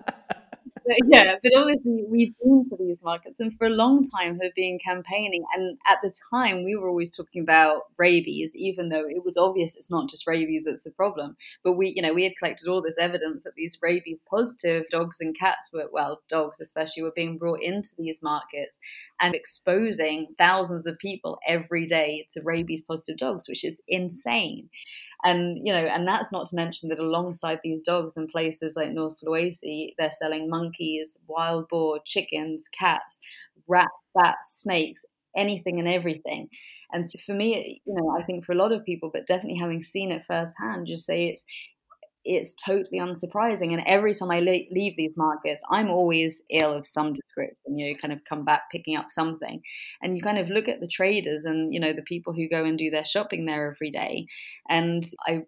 [0.87, 4.55] but yeah, but obviously we've been to these markets and for a long time have
[4.55, 5.43] been campaigning.
[5.53, 9.75] And at the time, we were always talking about rabies, even though it was obvious
[9.75, 11.35] it's not just rabies that's the problem.
[11.63, 15.17] But we, you know, we had collected all this evidence that these rabies positive dogs
[15.19, 18.79] and cats were, well, dogs especially, were being brought into these markets
[19.19, 24.69] and exposing thousands of people every day to rabies positive dogs, which is insane
[25.23, 28.91] and you know and that's not to mention that alongside these dogs in places like
[28.91, 33.19] north sulawesi they're selling monkeys wild boar chickens cats
[33.67, 35.05] rats bats snakes
[35.35, 36.47] anything and everything.
[36.93, 39.59] And so for me you know i think for a lot of people but definitely
[39.59, 41.45] having seen it firsthand just say it's
[42.27, 43.73] it's totally unsurprising.
[43.73, 47.77] And every time I le- leave these markets, I'm always ill of some description.
[47.77, 49.61] You know, kind of come back picking up something,
[50.01, 52.65] and you kind of look at the traders and you know the people who go
[52.65, 54.27] and do their shopping there every day,
[54.69, 55.45] and I've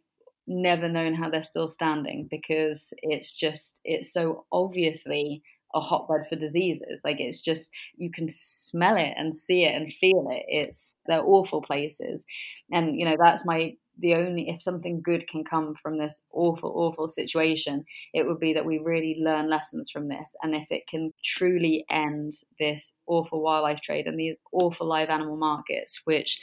[0.48, 5.44] never known how they're still standing because it's just it's so obviously
[5.76, 7.00] a hotbed for diseases.
[7.04, 10.44] Like it's just you can smell it and see it and feel it.
[10.48, 12.26] It's they're awful places,
[12.72, 16.72] and you know that's my the only if something good can come from this awful
[16.76, 17.84] awful situation
[18.14, 21.86] it would be that we really learn lessons from this and if it can truly
[21.90, 26.40] end this awful wildlife trade and these awful live animal markets which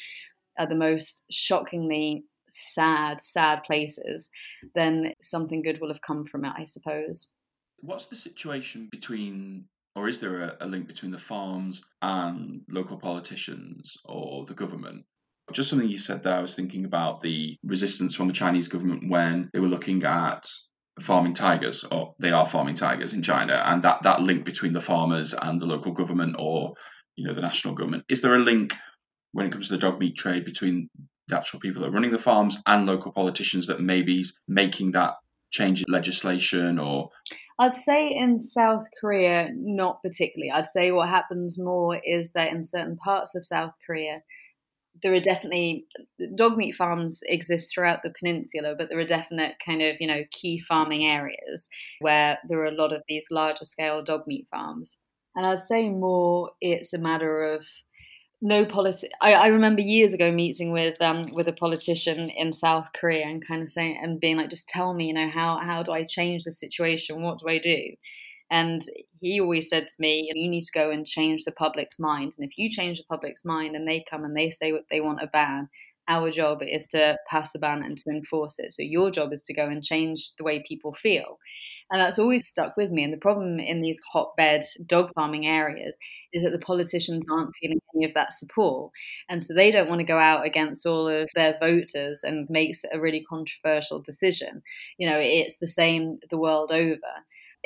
[0.58, 2.24] are the most shockingly
[2.56, 4.28] sad, sad places,
[4.74, 7.28] then something good will have come from it, I suppose.
[7.78, 12.96] What's the situation between, or is there a, a link between the farms and local
[12.96, 15.04] politicians or the government?
[15.52, 19.08] Just something you said there, I was thinking about the resistance from the Chinese government
[19.08, 20.48] when they were looking at
[21.00, 24.80] farming tigers, or they are farming tigers in China, and that, that link between the
[24.80, 26.74] farmers and the local government or
[27.16, 28.04] you know the national government.
[28.08, 28.74] Is there a link
[29.32, 30.88] when it comes to the dog meat trade between
[31.28, 34.92] the actual people that are running the farms and local politicians that maybe is making
[34.92, 35.14] that
[35.50, 37.10] change in legislation or
[37.58, 40.50] I'd say in South Korea, not particularly.
[40.50, 44.20] I'd say what happens more is that in certain parts of South Korea,
[45.02, 45.86] there are definitely
[46.34, 50.22] dog meat farms exist throughout the peninsula, but there are definite kind of you know
[50.30, 51.68] key farming areas
[52.00, 54.98] where there are a lot of these larger scale dog meat farms.
[55.34, 57.64] And I'd say more it's a matter of
[58.42, 59.08] no policy.
[59.20, 63.46] I, I, remember years ago meeting with um with a politician in South Korea and
[63.46, 66.04] kind of saying and being like, just tell me, you know, how how do I
[66.04, 67.22] change the situation?
[67.22, 67.80] What do I do?
[68.50, 68.82] And
[69.20, 72.34] he always said to me, you need to go and change the public's mind.
[72.38, 75.00] And if you change the public's mind and they come and they say what they
[75.00, 75.68] want a ban,
[76.08, 78.72] our job is to pass a ban and to enforce it.
[78.72, 81.38] So your job is to go and change the way people feel.
[81.90, 83.04] And that's always stuck with me.
[83.04, 85.94] And the problem in these hotbed dog farming areas
[86.32, 88.92] is that the politicians aren't feeling any of that support.
[89.28, 92.82] And so they don't want to go out against all of their voters and makes
[92.92, 94.62] a really controversial decision.
[94.98, 96.98] You know, it's the same the world over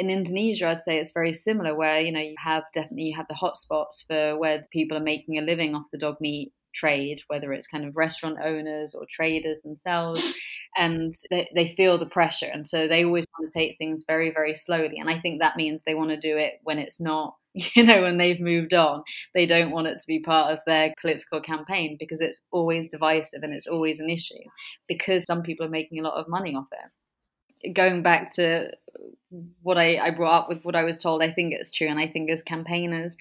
[0.00, 3.28] in Indonesia, I'd say it's very similar, where you know you have definitely you have
[3.28, 7.52] the hotspots for where people are making a living off the dog meat trade, whether
[7.52, 10.34] it's kind of restaurant owners or traders themselves,
[10.76, 12.46] and they, they feel the pressure.
[12.46, 14.98] And so they always want to take things very, very slowly.
[14.98, 18.02] And I think that means they want to do it when it's not, you know,
[18.02, 19.02] when they've moved on.
[19.34, 23.42] They don't want it to be part of their political campaign because it's always divisive
[23.42, 24.44] and it's always an issue
[24.88, 26.90] because some people are making a lot of money off it.
[27.72, 28.70] Going back to
[29.62, 31.88] what I, I brought up with what I was told, I think it's true.
[31.88, 33.16] And I think as campaigners,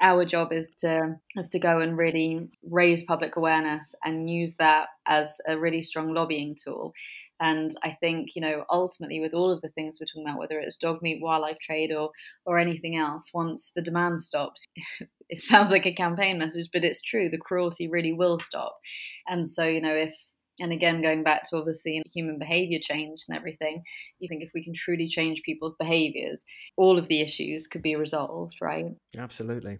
[0.00, 4.88] our job is to is to go and really raise public awareness and use that
[5.06, 6.92] as a really strong lobbying tool.
[7.40, 10.58] And I think, you know, ultimately with all of the things we're talking about, whether
[10.58, 12.10] it's dog meat, wildlife trade or
[12.44, 14.64] or anything else, once the demand stops,
[15.28, 18.78] it sounds like a campaign message, but it's true, the cruelty really will stop.
[19.26, 20.14] And so, you know, if
[20.60, 23.82] and again, going back to obviously human behavior change and everything,
[24.18, 26.44] you think if we can truly change people's behaviors,
[26.76, 28.86] all of the issues could be resolved, right?
[29.16, 29.78] Absolutely.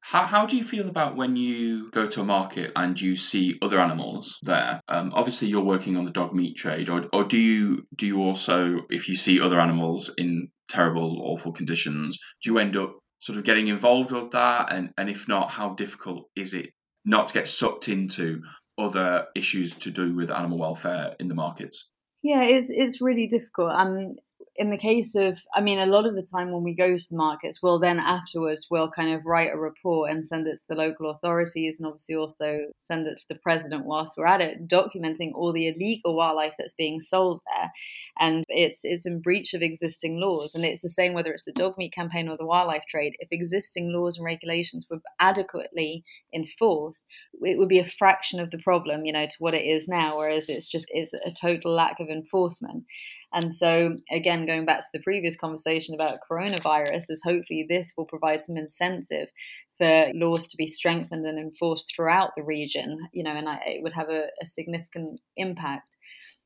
[0.00, 3.58] How, how do you feel about when you go to a market and you see
[3.60, 4.80] other animals there?
[4.88, 8.22] Um, obviously, you're working on the dog meat trade, or, or do you do you
[8.22, 13.38] also, if you see other animals in terrible, awful conditions, do you end up sort
[13.38, 14.72] of getting involved with that?
[14.72, 16.70] And and if not, how difficult is it
[17.04, 18.40] not to get sucked into
[18.78, 21.90] other issues to do with animal welfare in the markets?
[22.22, 23.72] Yeah, it's it's really difficult.
[23.72, 24.16] Um,
[24.58, 27.06] in the case of, I mean, a lot of the time when we go to
[27.08, 30.64] the markets, we'll then afterwards we'll kind of write a report and send it to
[30.68, 34.66] the local authorities, and obviously also send it to the president whilst we're at it,
[34.68, 37.70] documenting all the illegal wildlife that's being sold there,
[38.18, 41.52] and it's it's in breach of existing laws, and it's the same whether it's the
[41.52, 43.14] dog meat campaign or the wildlife trade.
[43.20, 46.02] If existing laws and regulations were adequately
[46.34, 47.04] enforced,
[47.42, 50.18] it would be a fraction of the problem, you know, to what it is now,
[50.18, 52.84] whereas it's just it's a total lack of enforcement.
[53.32, 58.06] And so, again, going back to the previous conversation about coronavirus, is hopefully this will
[58.06, 59.28] provide some incentive
[59.76, 63.82] for laws to be strengthened and enforced throughout the region, you know, and I, it
[63.82, 65.90] would have a, a significant impact.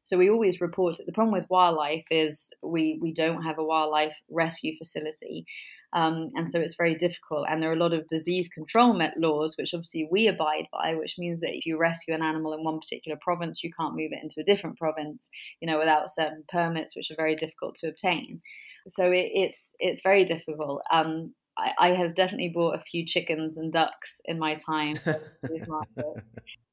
[0.05, 3.65] So we always report that the problem with wildlife is we we don't have a
[3.65, 5.47] wildlife rescue facility,
[5.93, 7.47] um, and so it's very difficult.
[7.49, 11.17] And there are a lot of disease control laws, which obviously we abide by, which
[11.19, 14.23] means that if you rescue an animal in one particular province, you can't move it
[14.23, 15.29] into a different province,
[15.61, 18.41] you know, without certain permits, which are very difficult to obtain.
[18.89, 20.83] So it, it's it's very difficult.
[20.91, 24.99] Um, I, I, have definitely bought a few chickens and ducks in my time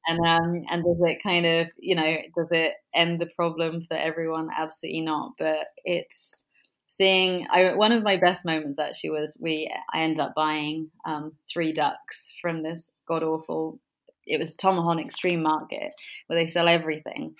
[0.06, 3.96] and um, and does it kind of you know does it end the problem for
[3.96, 4.48] everyone?
[4.56, 5.32] Absolutely not.
[5.38, 6.46] But it's
[6.90, 11.32] seeing I, one of my best moments actually was we I ended up buying um,
[11.50, 13.78] three ducks from this god awful
[14.26, 15.92] it was Tomohon Extreme Market
[16.26, 17.34] where they sell everything.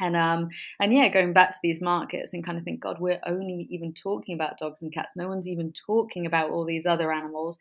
[0.00, 0.48] And um
[0.80, 3.92] and yeah, going back to these markets and kind of think, God, we're only even
[3.92, 5.14] talking about dogs and cats.
[5.16, 7.58] No one's even talking about all these other animals,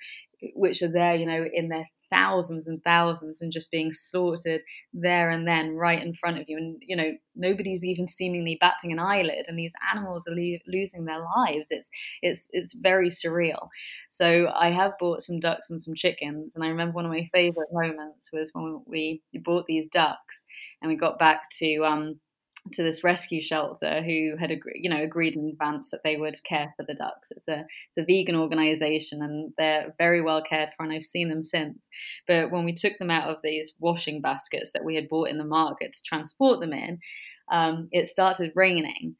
[0.55, 4.61] which are there, you know, in their thousands and thousands and just being slaughtered
[4.93, 6.57] there and then right in front of you.
[6.57, 11.05] And you know nobody's even seemingly batting an eyelid and these animals are le- losing
[11.05, 11.67] their lives.
[11.71, 11.89] It's
[12.21, 13.69] it's it's very surreal.
[14.09, 17.29] So i have bought some ducks and some chickens and i remember one of my
[17.33, 20.43] favorite moments was when we bought these ducks
[20.81, 22.19] and we got back to um
[22.71, 26.41] to this rescue shelter who had agreed, you know, agreed in advance that they would
[26.43, 27.29] care for the ducks.
[27.31, 31.29] It's a it's a vegan organization and they're very well cared for, and I've seen
[31.29, 31.89] them since.
[32.27, 35.37] But when we took them out of these washing baskets that we had bought in
[35.37, 36.99] the market to transport them in,
[37.51, 39.15] um, it started raining.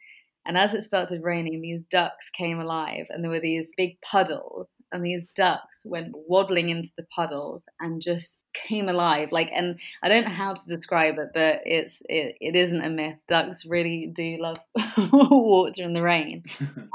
[0.46, 4.68] And as it started raining, these ducks came alive, and there were these big puddles,
[4.92, 10.10] and these ducks went waddling into the puddles and just came alive like and i
[10.10, 13.18] don't know how to describe it but it's it, it isn't a myth.
[13.28, 14.58] Ducks really do love
[15.12, 16.44] water in the rain.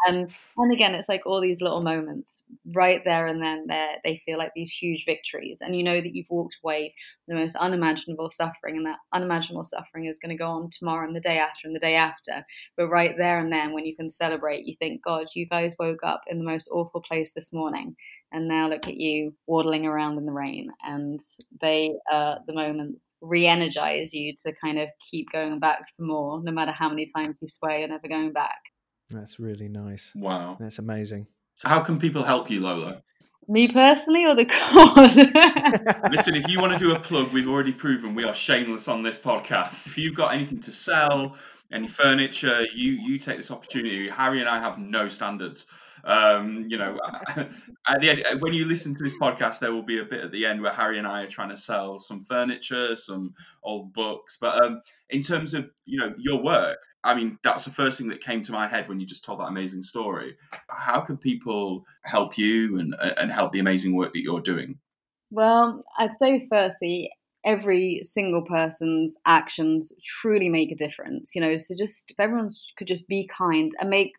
[0.06, 2.42] And um, and again it's like all these little moments
[2.72, 5.60] right there and then there they feel like these huge victories.
[5.60, 6.94] And you know that you've walked away
[7.28, 11.14] the most unimaginable suffering and that unimaginable suffering is going to go on tomorrow and
[11.14, 12.44] the day after and the day after
[12.76, 16.00] but right there and then when you can celebrate you think god you guys woke
[16.02, 17.94] up in the most awful place this morning
[18.32, 21.20] and now look at you waddling around in the rain and
[21.60, 26.52] they uh the moment re-energize you to kind of keep going back for more no
[26.52, 28.58] matter how many times you sway you're never going back
[29.10, 30.12] That's really nice.
[30.14, 30.56] Wow.
[30.60, 31.26] That's amazing.
[31.54, 33.02] So how can people help you, Lola?
[33.48, 35.16] Me personally or the cause
[36.12, 39.02] Listen, if you want to do a plug, we've already proven we are shameless on
[39.02, 39.86] this podcast.
[39.86, 41.36] If you've got anything to sell,
[41.72, 44.08] any furniture, you you take this opportunity.
[44.08, 45.66] Harry and I have no standards.
[46.04, 46.98] Um, you know,
[47.36, 50.32] at the end, when you listen to this podcast, there will be a bit at
[50.32, 54.38] the end where Harry and I are trying to sell some furniture, some old books.
[54.40, 58.08] But um, in terms of you know your work, I mean, that's the first thing
[58.08, 60.36] that came to my head when you just told that amazing story.
[60.68, 64.78] How can people help you and and help the amazing work that you're doing?
[65.30, 67.10] well i'd say firstly
[67.44, 72.86] every single person's actions truly make a difference you know so just if everyone could
[72.86, 74.14] just be kind and make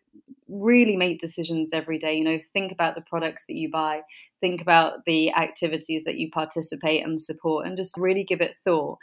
[0.50, 4.00] really make decisions every day you know think about the products that you buy
[4.40, 8.98] think about the activities that you participate and support and just really give it thought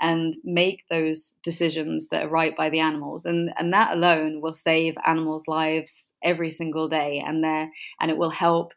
[0.00, 3.24] and make those decisions that are right by the animals.
[3.26, 7.70] And and that alone will save animals lives every single day and there
[8.00, 8.72] and it will help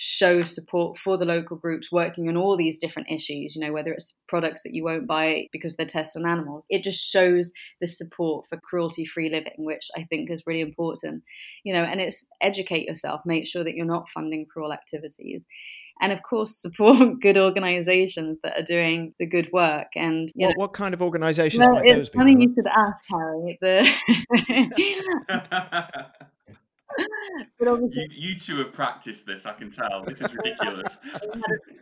[0.00, 3.92] show support for the local groups working on all these different issues you know whether
[3.92, 7.86] it's products that you won't buy because they're tested on animals it just shows the
[7.88, 11.20] support for cruelty free living which i think is really important
[11.64, 15.44] you know and it's educate yourself make sure that you're not funding cruel activities
[16.00, 20.54] and of course support good organizations that are doing the good work and you What,
[20.56, 22.18] know, what kind of organisations well, might those it's be?
[22.42, 23.84] you should ask harry the
[27.58, 30.04] but obviously you, you two have practiced this, I can tell.
[30.04, 30.98] This is ridiculous.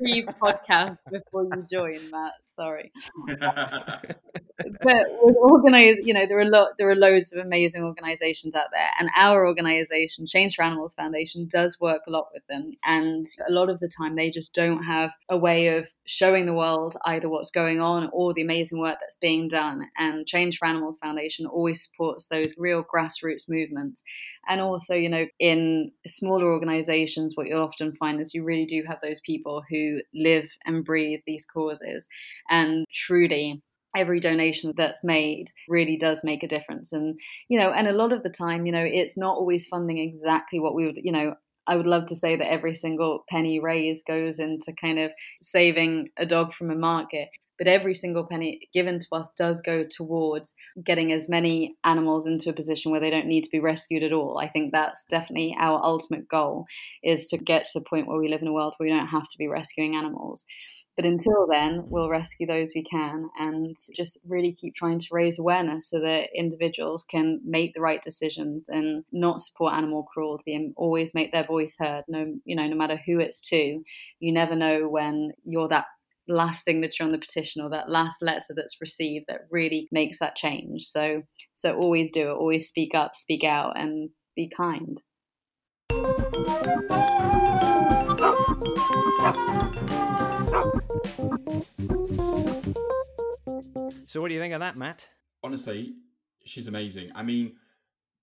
[0.00, 2.92] we had a pre podcast before you joined matt sorry.
[4.80, 8.54] But with organize you know there are a lot there are loads of amazing organizations
[8.54, 12.72] out there and our organization change for animals foundation does work a lot with them
[12.84, 16.54] and a lot of the time they just don't have a way of showing the
[16.54, 20.66] world either what's going on or the amazing work that's being done and change for
[20.66, 24.02] animals foundation always supports those real grassroots movements.
[24.48, 28.82] And also you know in smaller organizations what you'll often find is you really do
[28.88, 32.08] have those people who live and breathe these causes
[32.50, 33.62] and truly
[33.96, 37.18] every donation that's made really does make a difference and
[37.48, 40.60] you know and a lot of the time you know it's not always funding exactly
[40.60, 41.34] what we would you know
[41.68, 45.10] I would love to say that every single penny raised goes into kind of
[45.42, 47.28] saving a dog from a market
[47.58, 52.50] but every single penny given to us does go towards getting as many animals into
[52.50, 54.38] a position where they don't need to be rescued at all.
[54.38, 56.66] I think that's definitely our ultimate goal
[57.02, 59.06] is to get to the point where we live in a world where we don't
[59.06, 60.44] have to be rescuing animals.
[60.96, 65.38] But until then, we'll rescue those we can and just really keep trying to raise
[65.38, 70.72] awareness so that individuals can make the right decisions and not support animal cruelty and
[70.74, 72.04] always make their voice heard.
[72.08, 73.82] No, you know, no matter who it's to,
[74.20, 75.84] you never know when you're that
[76.28, 80.34] last signature on the petition or that last letter that's received that really makes that
[80.34, 80.84] change.
[80.84, 81.22] So,
[81.54, 82.34] so always do it.
[82.34, 85.02] Always speak up, speak out, and be kind.
[93.90, 95.06] So, what do you think of that, Matt?
[95.42, 95.94] Honestly,
[96.44, 97.10] she's amazing.
[97.14, 97.56] I mean,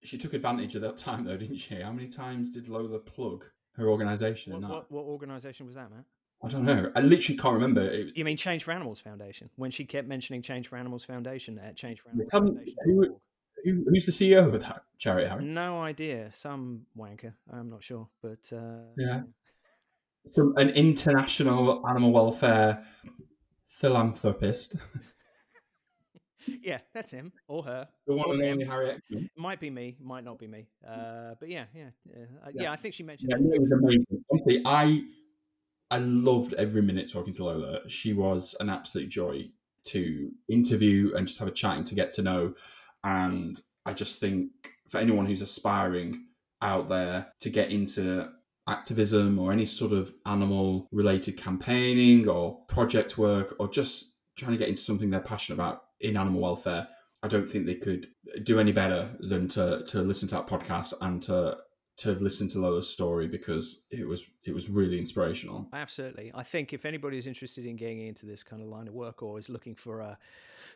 [0.04, 1.76] she took advantage of that time though, didn't she?
[1.76, 4.70] How many times did Lola plug her organisation in that?
[4.70, 6.06] what, what organisation was that, Matt?
[6.44, 6.92] I don't know.
[6.96, 7.82] I literally can't remember.
[7.82, 9.50] It, You mean Change for Animals Foundation?
[9.56, 12.76] When she kept mentioning Change for Animals Foundation at Change for Animals Foundation.
[12.86, 13.20] who-
[13.64, 15.46] who, who's the CEO of that charity, Harry?
[15.46, 16.30] No idea.
[16.34, 17.34] Some wanker.
[17.50, 19.22] I'm not sure, but uh, Yeah.
[20.32, 22.84] Some an international animal welfare
[23.68, 24.76] philanthropist.
[26.62, 27.88] yeah, that's him or her.
[28.08, 28.52] The one Or and them.
[28.54, 29.02] only Harriet.
[29.38, 30.68] Might be me, might not be me.
[30.88, 32.24] Uh, but yeah, yeah, yeah.
[32.44, 32.62] Uh, yeah.
[32.64, 32.72] Yeah.
[32.72, 33.32] I think she mentioned.
[33.32, 34.24] it was amazing.
[34.32, 35.04] Honestly, I
[35.92, 37.90] I loved every minute talking to Lola.
[37.90, 39.50] She was an absolute joy
[39.86, 42.54] to interview and just have a chat and to get to know.
[43.04, 44.50] And I just think
[44.90, 46.26] for anyone who's aspiring
[46.62, 48.30] out there to get into
[48.68, 54.57] activism or any sort of animal related campaigning or project work or just trying to
[54.57, 56.88] get into something they're passionate about in animal welfare,
[57.22, 58.07] I don't think they could
[58.43, 61.57] do any better than to to listen to that podcast and to
[61.95, 65.70] to listen to Lola's story because it was it was really inspirational.
[65.74, 66.32] Absolutely.
[66.34, 69.22] I think if anybody is interested in getting into this kind of line of work
[69.22, 70.18] or is looking for a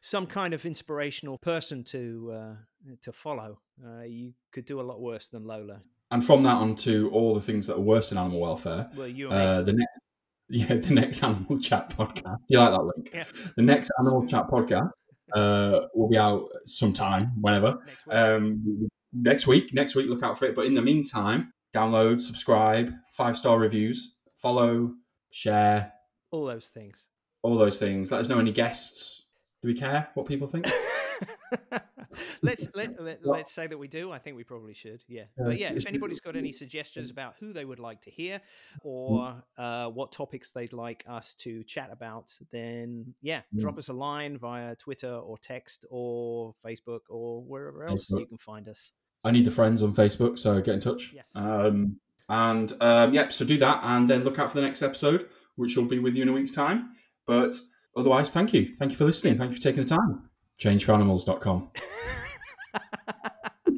[0.02, 5.02] some kind of inspirational person to uh, to follow, uh, you could do a lot
[5.02, 5.82] worse than Lola.
[6.12, 8.90] And from that on to all the things that are worse in animal welfare.
[8.96, 9.30] Well, you.
[9.30, 10.00] Uh, the next
[10.50, 12.38] yeah, the next animal chat podcast.
[12.40, 13.10] Do you like that link?
[13.14, 13.26] Yeah.
[13.58, 14.90] The next animal chat podcast
[15.36, 17.80] uh, will be out sometime, whenever.
[17.86, 18.16] next week.
[18.16, 19.74] um, next week.
[19.74, 20.56] Next week, look out for it.
[20.56, 24.94] But in the meantime, download, subscribe, five star reviews, follow,
[25.32, 25.92] share,
[26.32, 27.06] all those things.
[27.42, 28.12] all those things.
[28.12, 29.26] Let us know any guests.
[29.62, 30.70] Do we care what people think?
[32.42, 34.12] let's let, let, let's say that we do.
[34.12, 35.04] I think we probably should.
[35.08, 38.42] Yeah, but yeah, if anybody's got any suggestions about who they would like to hear
[38.84, 43.94] or uh, what topics they'd like us to chat about, then yeah, drop us a
[43.94, 48.20] line via Twitter or text or Facebook or wherever else Facebook.
[48.20, 48.92] you can find us.
[49.24, 51.14] I need the friends on Facebook, so get in touch.
[51.14, 51.26] Yes.
[51.36, 51.98] Um,
[52.30, 55.76] and um, yep, so do that, and then look out for the next episode, which
[55.78, 56.92] will be with you in a week's time.
[57.26, 57.56] But
[57.96, 60.30] otherwise, thank you, thank you for listening, thank you for taking the time.
[60.60, 61.70] Changeforanimals.com.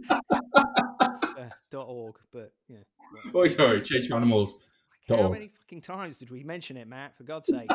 [0.08, 0.22] uh,
[1.72, 2.78] dot org, but yeah.
[3.34, 4.56] Oh, sorry, Change for Animals.
[5.08, 7.18] How many fucking times did we mention it, Matt?
[7.18, 7.70] For God's sake.